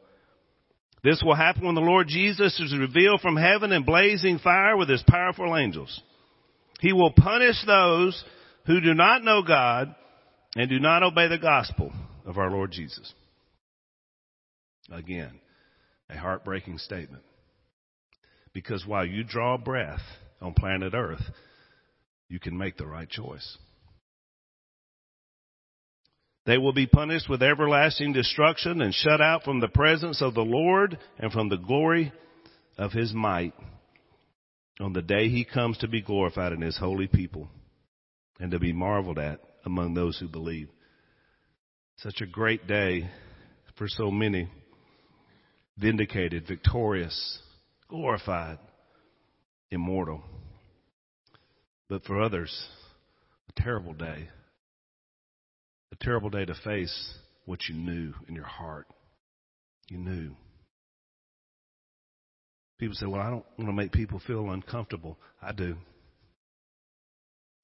This 1.02 1.22
will 1.24 1.34
happen 1.34 1.64
when 1.64 1.74
the 1.74 1.80
Lord 1.80 2.08
Jesus 2.08 2.58
is 2.58 2.76
revealed 2.76 3.20
from 3.20 3.36
heaven 3.36 3.72
in 3.72 3.84
blazing 3.84 4.38
fire 4.38 4.76
with 4.76 4.88
his 4.88 5.02
powerful 5.06 5.56
angels. 5.56 6.02
He 6.80 6.92
will 6.92 7.12
punish 7.12 7.56
those 7.66 8.22
who 8.66 8.80
do 8.80 8.94
not 8.94 9.22
know 9.22 9.42
God 9.42 9.94
and 10.56 10.68
do 10.68 10.78
not 10.78 11.02
obey 11.02 11.28
the 11.28 11.38
gospel 11.38 11.92
of 12.26 12.36
our 12.36 12.50
Lord 12.50 12.72
Jesus. 12.72 13.12
Again, 14.90 15.40
a 16.10 16.16
heartbreaking 16.16 16.78
statement. 16.78 17.22
Because 18.52 18.86
while 18.86 19.06
you 19.06 19.24
draw 19.24 19.56
breath 19.56 20.00
on 20.40 20.54
planet 20.54 20.94
Earth, 20.94 21.22
you 22.28 22.40
can 22.40 22.56
make 22.56 22.76
the 22.76 22.86
right 22.86 23.08
choice. 23.08 23.56
They 26.48 26.56
will 26.56 26.72
be 26.72 26.86
punished 26.86 27.28
with 27.28 27.42
everlasting 27.42 28.14
destruction 28.14 28.80
and 28.80 28.94
shut 28.94 29.20
out 29.20 29.42
from 29.44 29.60
the 29.60 29.68
presence 29.68 30.22
of 30.22 30.32
the 30.32 30.40
Lord 30.40 30.98
and 31.18 31.30
from 31.30 31.50
the 31.50 31.58
glory 31.58 32.10
of 32.78 32.90
his 32.90 33.12
might 33.12 33.52
on 34.80 34.94
the 34.94 35.02
day 35.02 35.28
he 35.28 35.44
comes 35.44 35.76
to 35.78 35.88
be 35.88 36.00
glorified 36.00 36.54
in 36.54 36.62
his 36.62 36.78
holy 36.78 37.06
people 37.06 37.50
and 38.40 38.50
to 38.52 38.58
be 38.58 38.72
marveled 38.72 39.18
at 39.18 39.40
among 39.66 39.92
those 39.92 40.18
who 40.18 40.26
believe. 40.26 40.70
Such 41.98 42.22
a 42.22 42.26
great 42.26 42.66
day 42.66 43.10
for 43.76 43.86
so 43.86 44.10
many. 44.10 44.48
Vindicated, 45.76 46.46
victorious, 46.48 47.40
glorified, 47.88 48.58
immortal. 49.70 50.22
But 51.90 52.04
for 52.04 52.22
others, 52.22 52.68
a 53.50 53.60
terrible 53.60 53.92
day. 53.92 54.28
A 55.92 55.96
terrible 56.00 56.30
day 56.30 56.44
to 56.44 56.54
face 56.54 57.14
what 57.46 57.60
you 57.68 57.74
knew 57.74 58.12
in 58.28 58.34
your 58.34 58.44
heart. 58.44 58.86
You 59.88 59.98
knew. 59.98 60.36
People 62.78 62.94
say, 62.94 63.06
well, 63.06 63.20
I 63.20 63.30
don't 63.30 63.44
want 63.58 63.68
to 63.68 63.72
make 63.72 63.92
people 63.92 64.20
feel 64.26 64.50
uncomfortable. 64.50 65.18
I 65.42 65.52
do. 65.52 65.76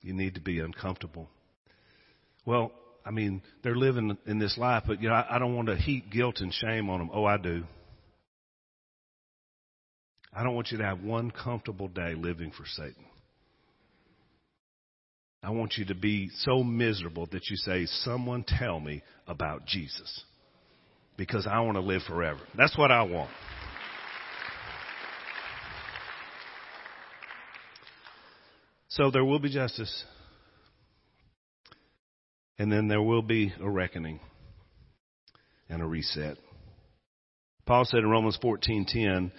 You 0.02 0.12
need 0.12 0.34
to 0.34 0.40
be 0.40 0.58
uncomfortable. 0.58 1.28
Well, 2.44 2.72
I 3.06 3.10
mean, 3.10 3.42
they're 3.62 3.76
living 3.76 4.16
in 4.26 4.38
this 4.38 4.56
life, 4.58 4.84
but 4.86 5.00
you 5.02 5.08
know, 5.08 5.14
I, 5.14 5.36
I 5.36 5.38
don't 5.38 5.54
want 5.54 5.68
to 5.68 5.76
heap 5.76 6.10
guilt 6.10 6.40
and 6.40 6.52
shame 6.52 6.90
on 6.90 6.98
them. 6.98 7.10
Oh, 7.12 7.24
I 7.24 7.36
do. 7.36 7.64
I 10.32 10.42
don't 10.42 10.54
want 10.54 10.72
you 10.72 10.78
to 10.78 10.84
have 10.84 11.00
one 11.00 11.30
comfortable 11.30 11.88
day 11.88 12.14
living 12.14 12.50
for 12.50 12.64
Satan. 12.66 13.04
I 15.44 15.50
want 15.50 15.74
you 15.76 15.84
to 15.86 15.94
be 15.94 16.30
so 16.38 16.64
miserable 16.64 17.28
that 17.32 17.50
you 17.50 17.56
say, 17.56 17.84
Someone 17.84 18.44
tell 18.46 18.80
me 18.80 19.02
about 19.26 19.66
Jesus. 19.66 20.24
Because 21.18 21.46
I 21.46 21.60
want 21.60 21.76
to 21.76 21.82
live 21.82 22.02
forever. 22.08 22.40
That's 22.56 22.76
what 22.78 22.90
I 22.90 23.02
want. 23.02 23.30
So 28.88 29.10
there 29.10 29.24
will 29.24 29.38
be 29.38 29.50
justice. 29.50 30.04
And 32.58 32.72
then 32.72 32.88
there 32.88 33.02
will 33.02 33.22
be 33.22 33.52
a 33.60 33.68
reckoning 33.68 34.20
and 35.68 35.82
a 35.82 35.86
reset. 35.86 36.38
Paul 37.66 37.84
said 37.84 37.98
in 37.98 38.08
Romans 38.08 38.38
14:10, 38.38 39.30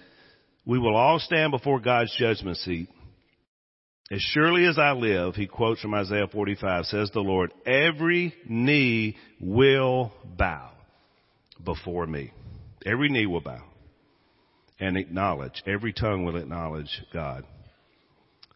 "We 0.64 0.78
will 0.78 0.94
all 0.94 1.18
stand 1.18 1.50
before 1.50 1.80
God's 1.80 2.14
judgment 2.16 2.58
seat. 2.58 2.88
As 4.10 4.20
surely 4.20 4.66
as 4.66 4.78
I 4.78 4.92
live," 4.92 5.34
he 5.34 5.46
quotes 5.46 5.80
from 5.80 5.94
Isaiah 5.94 6.28
45, 6.28 6.86
says 6.86 7.10
the 7.10 7.20
Lord, 7.20 7.52
"every 7.64 8.34
knee 8.48 9.16
will 9.40 10.12
bow 10.24 10.70
before 11.62 12.06
me. 12.06 12.30
Every 12.84 13.08
knee 13.08 13.26
will 13.26 13.40
bow 13.40 13.64
and 14.78 14.96
acknowledge, 14.96 15.60
every 15.66 15.92
tongue 15.92 16.24
will 16.24 16.36
acknowledge 16.36 17.02
God." 17.12 17.44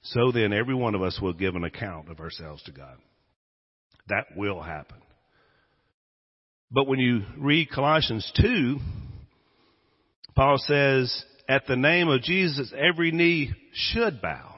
So 0.03 0.31
then, 0.31 0.53
every 0.53 0.75
one 0.75 0.95
of 0.95 1.03
us 1.03 1.21
will 1.21 1.33
give 1.33 1.57
an 1.57 1.65
account 1.65 2.11
of 2.11 2.21
ourselves 2.21 2.63
to 2.65 2.73
God. 2.73 2.99
That 4.07 4.37
will 4.37 4.63
happen. 4.63 4.99
But 6.71 6.87
when 6.87 7.01
you 7.01 7.25
read 7.37 7.71
Colossians 7.71 8.31
2, 8.37 8.81
Paul 10.37 10.59
says, 10.59 11.25
at 11.49 11.67
the 11.67 11.77
name 11.77 12.09
of 12.09 12.23
Jesus, 12.23 12.73
every 12.73 13.11
knee 13.11 13.53
should 13.73 14.23
bow 14.23 14.50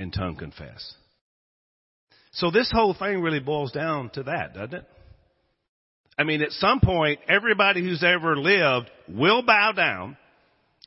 and 0.00 0.12
tongue 0.12 0.34
confess. 0.34 0.94
So 2.32 2.50
this 2.50 2.70
whole 2.72 2.94
thing 2.94 3.20
really 3.20 3.38
boils 3.38 3.70
down 3.70 4.10
to 4.14 4.22
that, 4.24 4.54
doesn't 4.54 4.74
it? 4.74 4.84
I 6.18 6.24
mean, 6.24 6.42
at 6.42 6.52
some 6.52 6.80
point, 6.80 7.20
everybody 7.28 7.82
who's 7.82 8.02
ever 8.02 8.36
lived 8.36 8.90
will 9.08 9.42
bow 9.42 9.72
down 9.72 10.16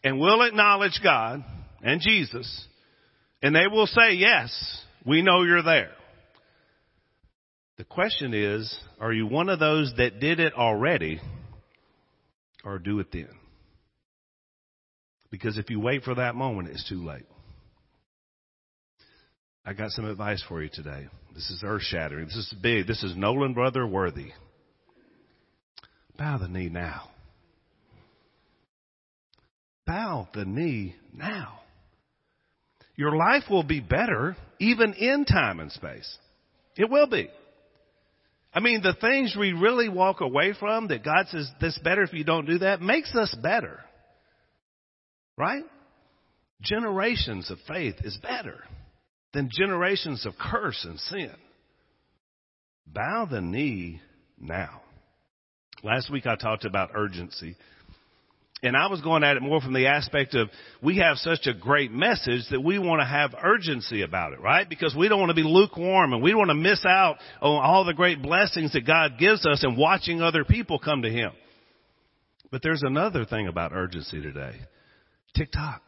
and 0.04 0.20
will 0.20 0.42
acknowledge 0.42 1.00
God 1.04 1.44
and 1.82 2.02
Jesus, 2.02 2.68
and 3.42 3.56
they 3.56 3.68
will 3.68 3.88
say, 3.88 4.14
yes, 4.14 4.82
we 5.06 5.22
know 5.22 5.44
you're 5.44 5.64
there. 5.64 5.92
The 7.78 7.84
question 7.84 8.34
is, 8.34 8.76
are 9.00 9.14
you 9.14 9.28
one 9.28 9.50
of 9.50 9.60
those 9.60 9.94
that 9.98 10.20
did 10.20 10.40
it 10.40 10.54
already 10.54 11.20
or 12.64 12.80
do 12.80 13.00
it 13.00 13.12
then? 13.12 13.30
Because 15.30 15.58
if 15.58 15.70
you 15.70 15.80
wait 15.80 16.04
for 16.04 16.16
that 16.16 16.36
moment, 16.36 16.70
it's 16.70 16.88
too 16.88 17.04
late. 17.04 17.26
I 19.66 19.74
got 19.74 19.92
some 19.92 20.06
advice 20.06 20.44
for 20.48 20.62
you 20.62 20.70
today. 20.72 21.08
This 21.34 21.50
is 21.50 21.64
earth 21.66 21.84
shattering. 21.84 22.26
This 22.26 22.36
is 22.36 22.54
big. 22.62 22.86
This 22.86 23.02
is 23.02 23.16
Nolan 23.16 23.54
Brother 23.54 23.88
worthy. 23.88 24.32
Bow 26.18 26.38
the 26.38 26.50
knee 26.50 26.70
now. 26.70 27.10
Bow 29.88 30.28
the 30.34 30.44
knee 30.44 30.96
now. 31.16 31.60
Your 32.96 33.16
life 33.16 33.44
will 33.50 33.64
be 33.64 33.80
better 33.80 34.36
even 34.60 34.94
in 34.94 35.26
time 35.26 35.60
and 35.60 35.72
space. 35.72 36.18
It 36.76 36.90
will 36.90 37.08
be. 37.08 37.30
I 38.54 38.60
mean, 38.60 38.82
the 38.84 38.96
things 39.00 39.36
we 39.38 39.54
really 39.54 39.90
walk 39.90 40.20
away 40.22 40.54
from 40.60 40.90
that 40.90 41.04
God 41.04 41.28
says 41.30 41.50
this 41.60 41.78
better 41.84 42.04
if 42.04 42.14
you 42.14 42.24
don't 42.24 42.46
do 42.46 42.60
that 42.60 42.82
makes 42.82 43.16
us 43.16 43.34
better. 43.42 43.80
Right? 45.38 45.64
Generations 46.62 47.50
of 47.50 47.58
faith 47.66 47.96
is 48.04 48.18
better 48.22 48.64
than 49.34 49.50
generations 49.52 50.26
of 50.26 50.34
curse 50.38 50.86
and 50.86 51.00
sin. 51.00 51.34
Bow 52.86 53.28
the 53.30 53.42
knee 53.42 54.02
now. 54.40 54.82
Last 55.84 56.12
week 56.12 56.26
I 56.26 56.36
talked 56.36 56.66
about 56.66 56.92
urgency. 56.96 57.56
And 58.62 58.78
I 58.78 58.88
was 58.88 59.02
going 59.02 59.26
at 59.26 59.36
it 59.36 59.42
more 59.42 59.60
from 59.60 59.74
the 59.74 59.88
aspect 59.88 60.36
of 60.36 60.50
we 60.82 61.00
have 61.00 61.18
such 61.18 61.48
a 61.48 61.54
great 61.54 61.92
message 61.92 62.44
that 62.50 62.62
we 62.62 62.80
want 62.80 63.02
to 63.02 63.06
have 63.06 63.36
urgency 63.44 64.04
about 64.04 64.32
it, 64.32 64.40
right? 64.40 64.68
Because 64.70 64.96
we 64.96 65.10
don't 65.10 65.20
want 65.20 65.32
to 65.32 65.36
be 65.36 65.44
lukewarm 65.44 66.14
and 66.14 66.24
we 66.24 66.30
don't 66.30 66.40
want 66.40 66.50
to 66.50 66.56
miss 66.56 66.86
out 66.86 67.18
on 67.42 67.62
all 67.62 67.84
the 67.84 67.94
great 67.94 68.22
blessings 68.22 68.72
that 68.72 68.88
God 68.88 69.20
gives 69.20 69.46
us 69.46 69.64
and 69.64 69.78
watching 69.78 70.22
other 70.22 70.46
people 70.46 70.80
come 70.80 71.02
to 71.02 71.10
Him. 71.10 71.32
But 72.52 72.62
there's 72.64 72.84
another 72.84 73.26
thing 73.26 73.48
about 73.48 73.74
urgency 73.74 74.22
today. 74.22 74.56
Tick 75.36 75.52
tock. 75.52 75.82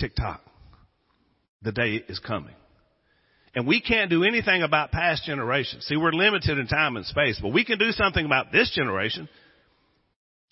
Tick 0.00 0.14
tock. 0.16 0.40
The 1.60 1.72
day 1.72 2.02
is 2.08 2.20
coming. 2.20 2.54
And 3.58 3.66
we 3.66 3.80
can't 3.80 4.08
do 4.08 4.22
anything 4.22 4.62
about 4.62 4.92
past 4.92 5.24
generations. 5.24 5.84
See, 5.86 5.96
we're 5.96 6.12
limited 6.12 6.58
in 6.58 6.68
time 6.68 6.96
and 6.96 7.04
space, 7.04 7.40
but 7.42 7.52
we 7.52 7.64
can 7.64 7.76
do 7.76 7.90
something 7.90 8.24
about 8.24 8.52
this 8.52 8.70
generation. 8.72 9.28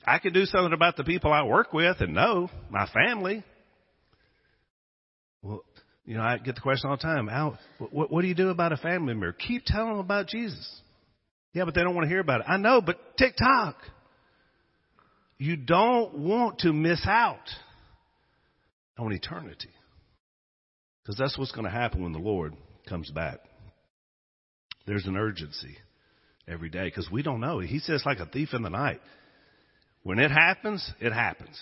I 0.04 0.18
can 0.18 0.32
do 0.32 0.44
something 0.44 0.72
about 0.72 0.96
the 0.96 1.04
people 1.04 1.32
I 1.32 1.44
work 1.44 1.72
with 1.72 2.00
and 2.00 2.14
know, 2.14 2.50
my 2.68 2.88
family. 2.88 3.44
Well, 5.40 5.62
you 6.04 6.16
know, 6.16 6.22
I 6.24 6.38
get 6.38 6.56
the 6.56 6.60
question 6.60 6.90
all 6.90 6.96
the 6.96 7.02
time, 7.04 7.28
Al, 7.28 7.56
what, 7.92 8.10
what 8.10 8.22
do 8.22 8.26
you 8.26 8.34
do 8.34 8.48
about 8.48 8.72
a 8.72 8.76
family 8.76 9.14
member? 9.14 9.34
Keep 9.34 9.66
telling 9.66 9.90
them 9.90 9.98
about 10.00 10.26
Jesus. 10.26 10.68
Yeah, 11.52 11.64
but 11.64 11.76
they 11.76 11.82
don't 11.82 11.94
want 11.94 12.06
to 12.06 12.08
hear 12.08 12.18
about 12.18 12.40
it. 12.40 12.46
I 12.48 12.56
know, 12.56 12.80
but 12.80 12.98
tick 13.16 13.36
tock. 13.36 13.76
You 15.38 15.54
don't 15.54 16.12
want 16.18 16.58
to 16.60 16.72
miss 16.72 17.06
out 17.06 17.38
on 18.98 19.12
eternity. 19.12 19.70
Because 21.04 21.16
that's 21.16 21.38
what's 21.38 21.52
going 21.52 21.66
to 21.66 21.70
happen 21.70 22.02
when 22.02 22.12
the 22.12 22.18
Lord 22.18 22.56
comes 22.86 23.10
back. 23.10 23.38
There's 24.86 25.06
an 25.06 25.16
urgency 25.16 25.76
every 26.48 26.68
day 26.68 26.84
because 26.84 27.10
we 27.10 27.22
don't 27.22 27.40
know. 27.40 27.58
He 27.58 27.80
says 27.80 28.02
like 28.06 28.18
a 28.18 28.26
thief 28.26 28.50
in 28.52 28.62
the 28.62 28.70
night. 28.70 29.00
When 30.02 30.18
it 30.18 30.30
happens, 30.30 30.88
it 31.00 31.12
happens. 31.12 31.60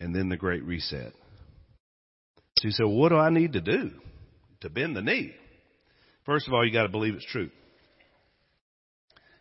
And 0.00 0.14
then 0.14 0.28
the 0.28 0.36
great 0.36 0.62
reset. 0.62 1.12
So 2.58 2.68
you 2.68 2.70
say, 2.70 2.84
well, 2.84 2.94
what 2.94 3.08
do 3.08 3.16
I 3.16 3.30
need 3.30 3.54
to 3.54 3.60
do 3.60 3.90
to 4.60 4.70
bend 4.70 4.96
the 4.96 5.02
knee? 5.02 5.34
First 6.24 6.46
of 6.46 6.54
all, 6.54 6.64
you 6.64 6.72
got 6.72 6.84
to 6.84 6.88
believe 6.88 7.14
it's 7.14 7.26
true. 7.26 7.50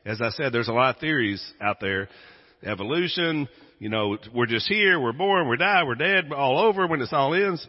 As 0.05 0.21
I 0.21 0.29
said, 0.29 0.53
there's 0.53 0.69
a 0.69 0.73
lot 0.73 0.95
of 0.95 1.01
theories 1.01 1.43
out 1.61 1.77
there. 1.81 2.09
Evolution, 2.63 3.47
you 3.77 3.89
know, 3.89 4.17
we're 4.33 4.45
just 4.47 4.67
here, 4.67 4.99
we're 4.99 5.11
born, 5.11 5.49
we 5.49 5.57
die, 5.57 5.83
we're 5.83 5.95
dead, 5.95 6.31
all 6.31 6.59
over 6.59 6.87
when 6.87 7.01
it's 7.01 7.13
all 7.13 7.33
ends. 7.33 7.67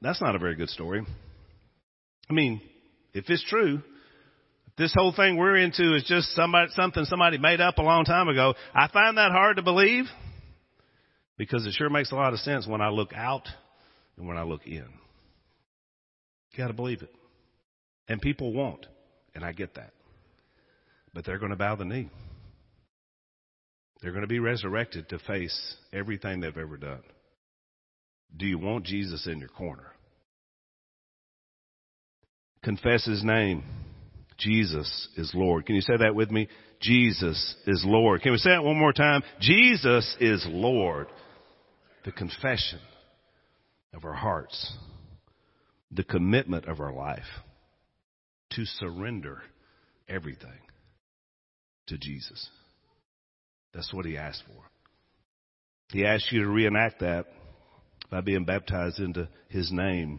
That's 0.00 0.20
not 0.20 0.34
a 0.34 0.38
very 0.38 0.56
good 0.56 0.70
story. 0.70 1.06
I 2.28 2.32
mean, 2.32 2.60
if 3.14 3.28
it's 3.28 3.44
true, 3.44 3.82
this 4.78 4.92
whole 4.96 5.12
thing 5.14 5.36
we're 5.36 5.56
into 5.56 5.94
is 5.94 6.04
just 6.04 6.34
somebody, 6.34 6.70
something 6.72 7.04
somebody 7.04 7.38
made 7.38 7.60
up 7.60 7.78
a 7.78 7.82
long 7.82 8.04
time 8.04 8.28
ago. 8.28 8.54
I 8.74 8.88
find 8.88 9.16
that 9.16 9.32
hard 9.32 9.56
to 9.56 9.62
believe 9.62 10.04
because 11.38 11.66
it 11.66 11.72
sure 11.72 11.88
makes 11.88 12.12
a 12.12 12.16
lot 12.16 12.32
of 12.32 12.40
sense 12.40 12.66
when 12.66 12.80
I 12.80 12.88
look 12.90 13.12
out 13.14 13.46
and 14.16 14.26
when 14.26 14.36
I 14.36 14.42
look 14.42 14.66
in. 14.66 14.88
You 16.52 16.58
gotta 16.58 16.74
believe 16.74 17.02
it. 17.02 17.14
And 18.08 18.20
people 18.20 18.52
won't. 18.52 18.86
And 19.34 19.44
I 19.44 19.52
get 19.52 19.74
that. 19.74 19.92
But 21.12 21.24
they're 21.24 21.38
going 21.38 21.50
to 21.50 21.56
bow 21.56 21.76
the 21.76 21.84
knee. 21.84 22.08
They're 24.00 24.12
going 24.12 24.22
to 24.22 24.28
be 24.28 24.38
resurrected 24.38 25.08
to 25.10 25.18
face 25.18 25.76
everything 25.92 26.40
they've 26.40 26.56
ever 26.56 26.76
done. 26.76 27.02
Do 28.36 28.46
you 28.46 28.58
want 28.58 28.84
Jesus 28.84 29.26
in 29.26 29.38
your 29.38 29.48
corner? 29.48 29.92
Confess 32.66 33.04
his 33.04 33.22
name. 33.22 33.62
Jesus 34.38 35.08
is 35.16 35.30
Lord. 35.36 35.66
Can 35.66 35.76
you 35.76 35.82
say 35.82 35.98
that 36.00 36.16
with 36.16 36.32
me? 36.32 36.48
Jesus 36.80 37.54
is 37.64 37.84
Lord. 37.86 38.22
Can 38.22 38.32
we 38.32 38.38
say 38.38 38.50
that 38.50 38.64
one 38.64 38.76
more 38.76 38.92
time? 38.92 39.22
Jesus 39.40 40.16
is 40.18 40.44
Lord. 40.50 41.06
The 42.04 42.10
confession 42.10 42.80
of 43.94 44.04
our 44.04 44.14
hearts, 44.14 44.74
the 45.92 46.02
commitment 46.02 46.64
of 46.64 46.80
our 46.80 46.92
life 46.92 47.22
to 48.54 48.64
surrender 48.64 49.42
everything 50.08 50.58
to 51.86 51.96
Jesus. 51.96 52.48
That's 53.74 53.94
what 53.94 54.06
he 54.06 54.16
asked 54.16 54.42
for. 54.44 54.64
He 55.92 56.04
asked 56.04 56.32
you 56.32 56.42
to 56.42 56.48
reenact 56.48 56.98
that 56.98 57.26
by 58.10 58.22
being 58.22 58.44
baptized 58.44 58.98
into 58.98 59.28
his 59.50 59.70
name. 59.70 60.18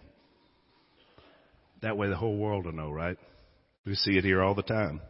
That 1.81 1.97
way 1.97 2.09
the 2.09 2.15
whole 2.15 2.37
world 2.37 2.65
will 2.65 2.73
know, 2.73 2.91
right? 2.91 3.17
We 3.85 3.95
see 3.95 4.17
it 4.17 4.23
here 4.23 4.41
all 4.41 4.55
the 4.55 4.63
time. 4.63 5.01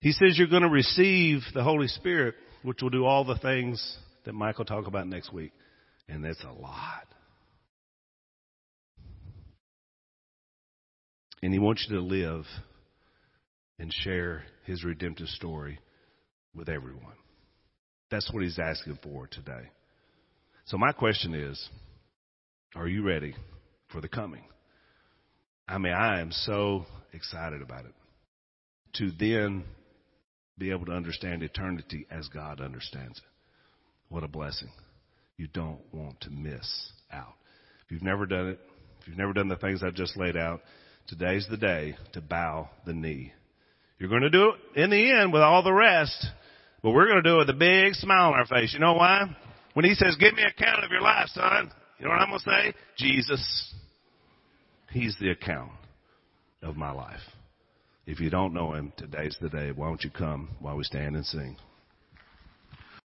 He 0.00 0.12
says 0.12 0.36
you're 0.36 0.48
going 0.48 0.62
to 0.62 0.68
receive 0.68 1.40
the 1.54 1.62
Holy 1.62 1.88
Spirit, 1.88 2.34
which 2.62 2.82
will 2.82 2.90
do 2.90 3.04
all 3.04 3.24
the 3.24 3.38
things 3.38 3.98
that 4.24 4.32
Michael 4.32 4.64
talk 4.64 4.86
about 4.86 5.06
next 5.06 5.32
week. 5.32 5.52
And 6.08 6.24
that's 6.24 6.42
a 6.44 6.52
lot. 6.52 7.06
And 11.42 11.52
he 11.52 11.58
wants 11.58 11.86
you 11.88 11.96
to 11.96 12.02
live 12.02 12.44
and 13.78 13.92
share 13.92 14.44
his 14.64 14.84
redemptive 14.84 15.28
story 15.28 15.78
with 16.54 16.68
everyone. 16.68 17.14
That's 18.10 18.30
what 18.32 18.42
he's 18.42 18.58
asking 18.58 18.98
for 19.02 19.26
today. 19.26 19.70
So 20.66 20.78
my 20.78 20.92
question 20.92 21.34
is, 21.34 21.68
are 22.74 22.88
you 22.88 23.02
ready 23.02 23.34
for 23.88 24.00
the 24.00 24.08
coming? 24.08 24.44
I 25.68 25.78
mean, 25.78 25.92
I 25.92 26.20
am 26.20 26.30
so 26.30 26.86
excited 27.12 27.62
about 27.62 27.86
it. 27.86 27.94
To 28.94 29.10
then 29.18 29.64
be 30.58 30.70
able 30.70 30.86
to 30.86 30.92
understand 30.92 31.42
eternity 31.42 32.06
as 32.10 32.28
God 32.28 32.60
understands 32.60 33.18
it. 33.18 33.24
What 34.08 34.22
a 34.22 34.28
blessing. 34.28 34.70
You 35.36 35.48
don't 35.48 35.80
want 35.92 36.20
to 36.22 36.30
miss 36.30 36.90
out. 37.12 37.34
If 37.84 37.92
you've 37.92 38.02
never 38.02 38.26
done 38.26 38.48
it, 38.48 38.60
if 39.00 39.08
you've 39.08 39.18
never 39.18 39.32
done 39.32 39.48
the 39.48 39.56
things 39.56 39.82
I've 39.82 39.94
just 39.94 40.16
laid 40.16 40.36
out, 40.36 40.62
today's 41.08 41.46
the 41.50 41.56
day 41.56 41.96
to 42.14 42.20
bow 42.20 42.68
the 42.86 42.94
knee. 42.94 43.32
You're 43.98 44.08
going 44.08 44.22
to 44.22 44.30
do 44.30 44.52
it 44.52 44.82
in 44.82 44.90
the 44.90 45.12
end 45.12 45.32
with 45.32 45.42
all 45.42 45.62
the 45.62 45.72
rest, 45.72 46.26
but 46.82 46.92
we're 46.92 47.06
going 47.06 47.22
to 47.22 47.28
do 47.28 47.36
it 47.36 47.38
with 47.38 47.50
a 47.50 47.54
big 47.54 47.94
smile 47.94 48.32
on 48.32 48.38
our 48.38 48.46
face. 48.46 48.72
You 48.72 48.80
know 48.80 48.94
why? 48.94 49.36
When 49.74 49.84
he 49.84 49.94
says, 49.94 50.16
give 50.18 50.34
me 50.34 50.42
account 50.42 50.84
of 50.84 50.90
your 50.90 51.02
life, 51.02 51.28
son, 51.28 51.70
you 51.98 52.06
know 52.06 52.12
what 52.12 52.20
I'm 52.20 52.28
going 52.28 52.40
to 52.40 52.44
say? 52.44 52.74
Jesus. 52.96 53.74
He's 54.96 55.14
the 55.20 55.28
account 55.28 55.72
of 56.62 56.78
my 56.78 56.90
life. 56.90 57.20
If 58.06 58.18
you 58.18 58.30
don't 58.30 58.54
know 58.54 58.72
him, 58.72 58.94
today's 58.96 59.36
the 59.42 59.50
day. 59.50 59.70
Why 59.70 59.88
don't 59.88 60.02
you 60.02 60.08
come 60.08 60.48
while 60.58 60.74
we 60.74 60.84
stand 60.84 61.16
and 61.16 61.26
sing? 61.26 61.58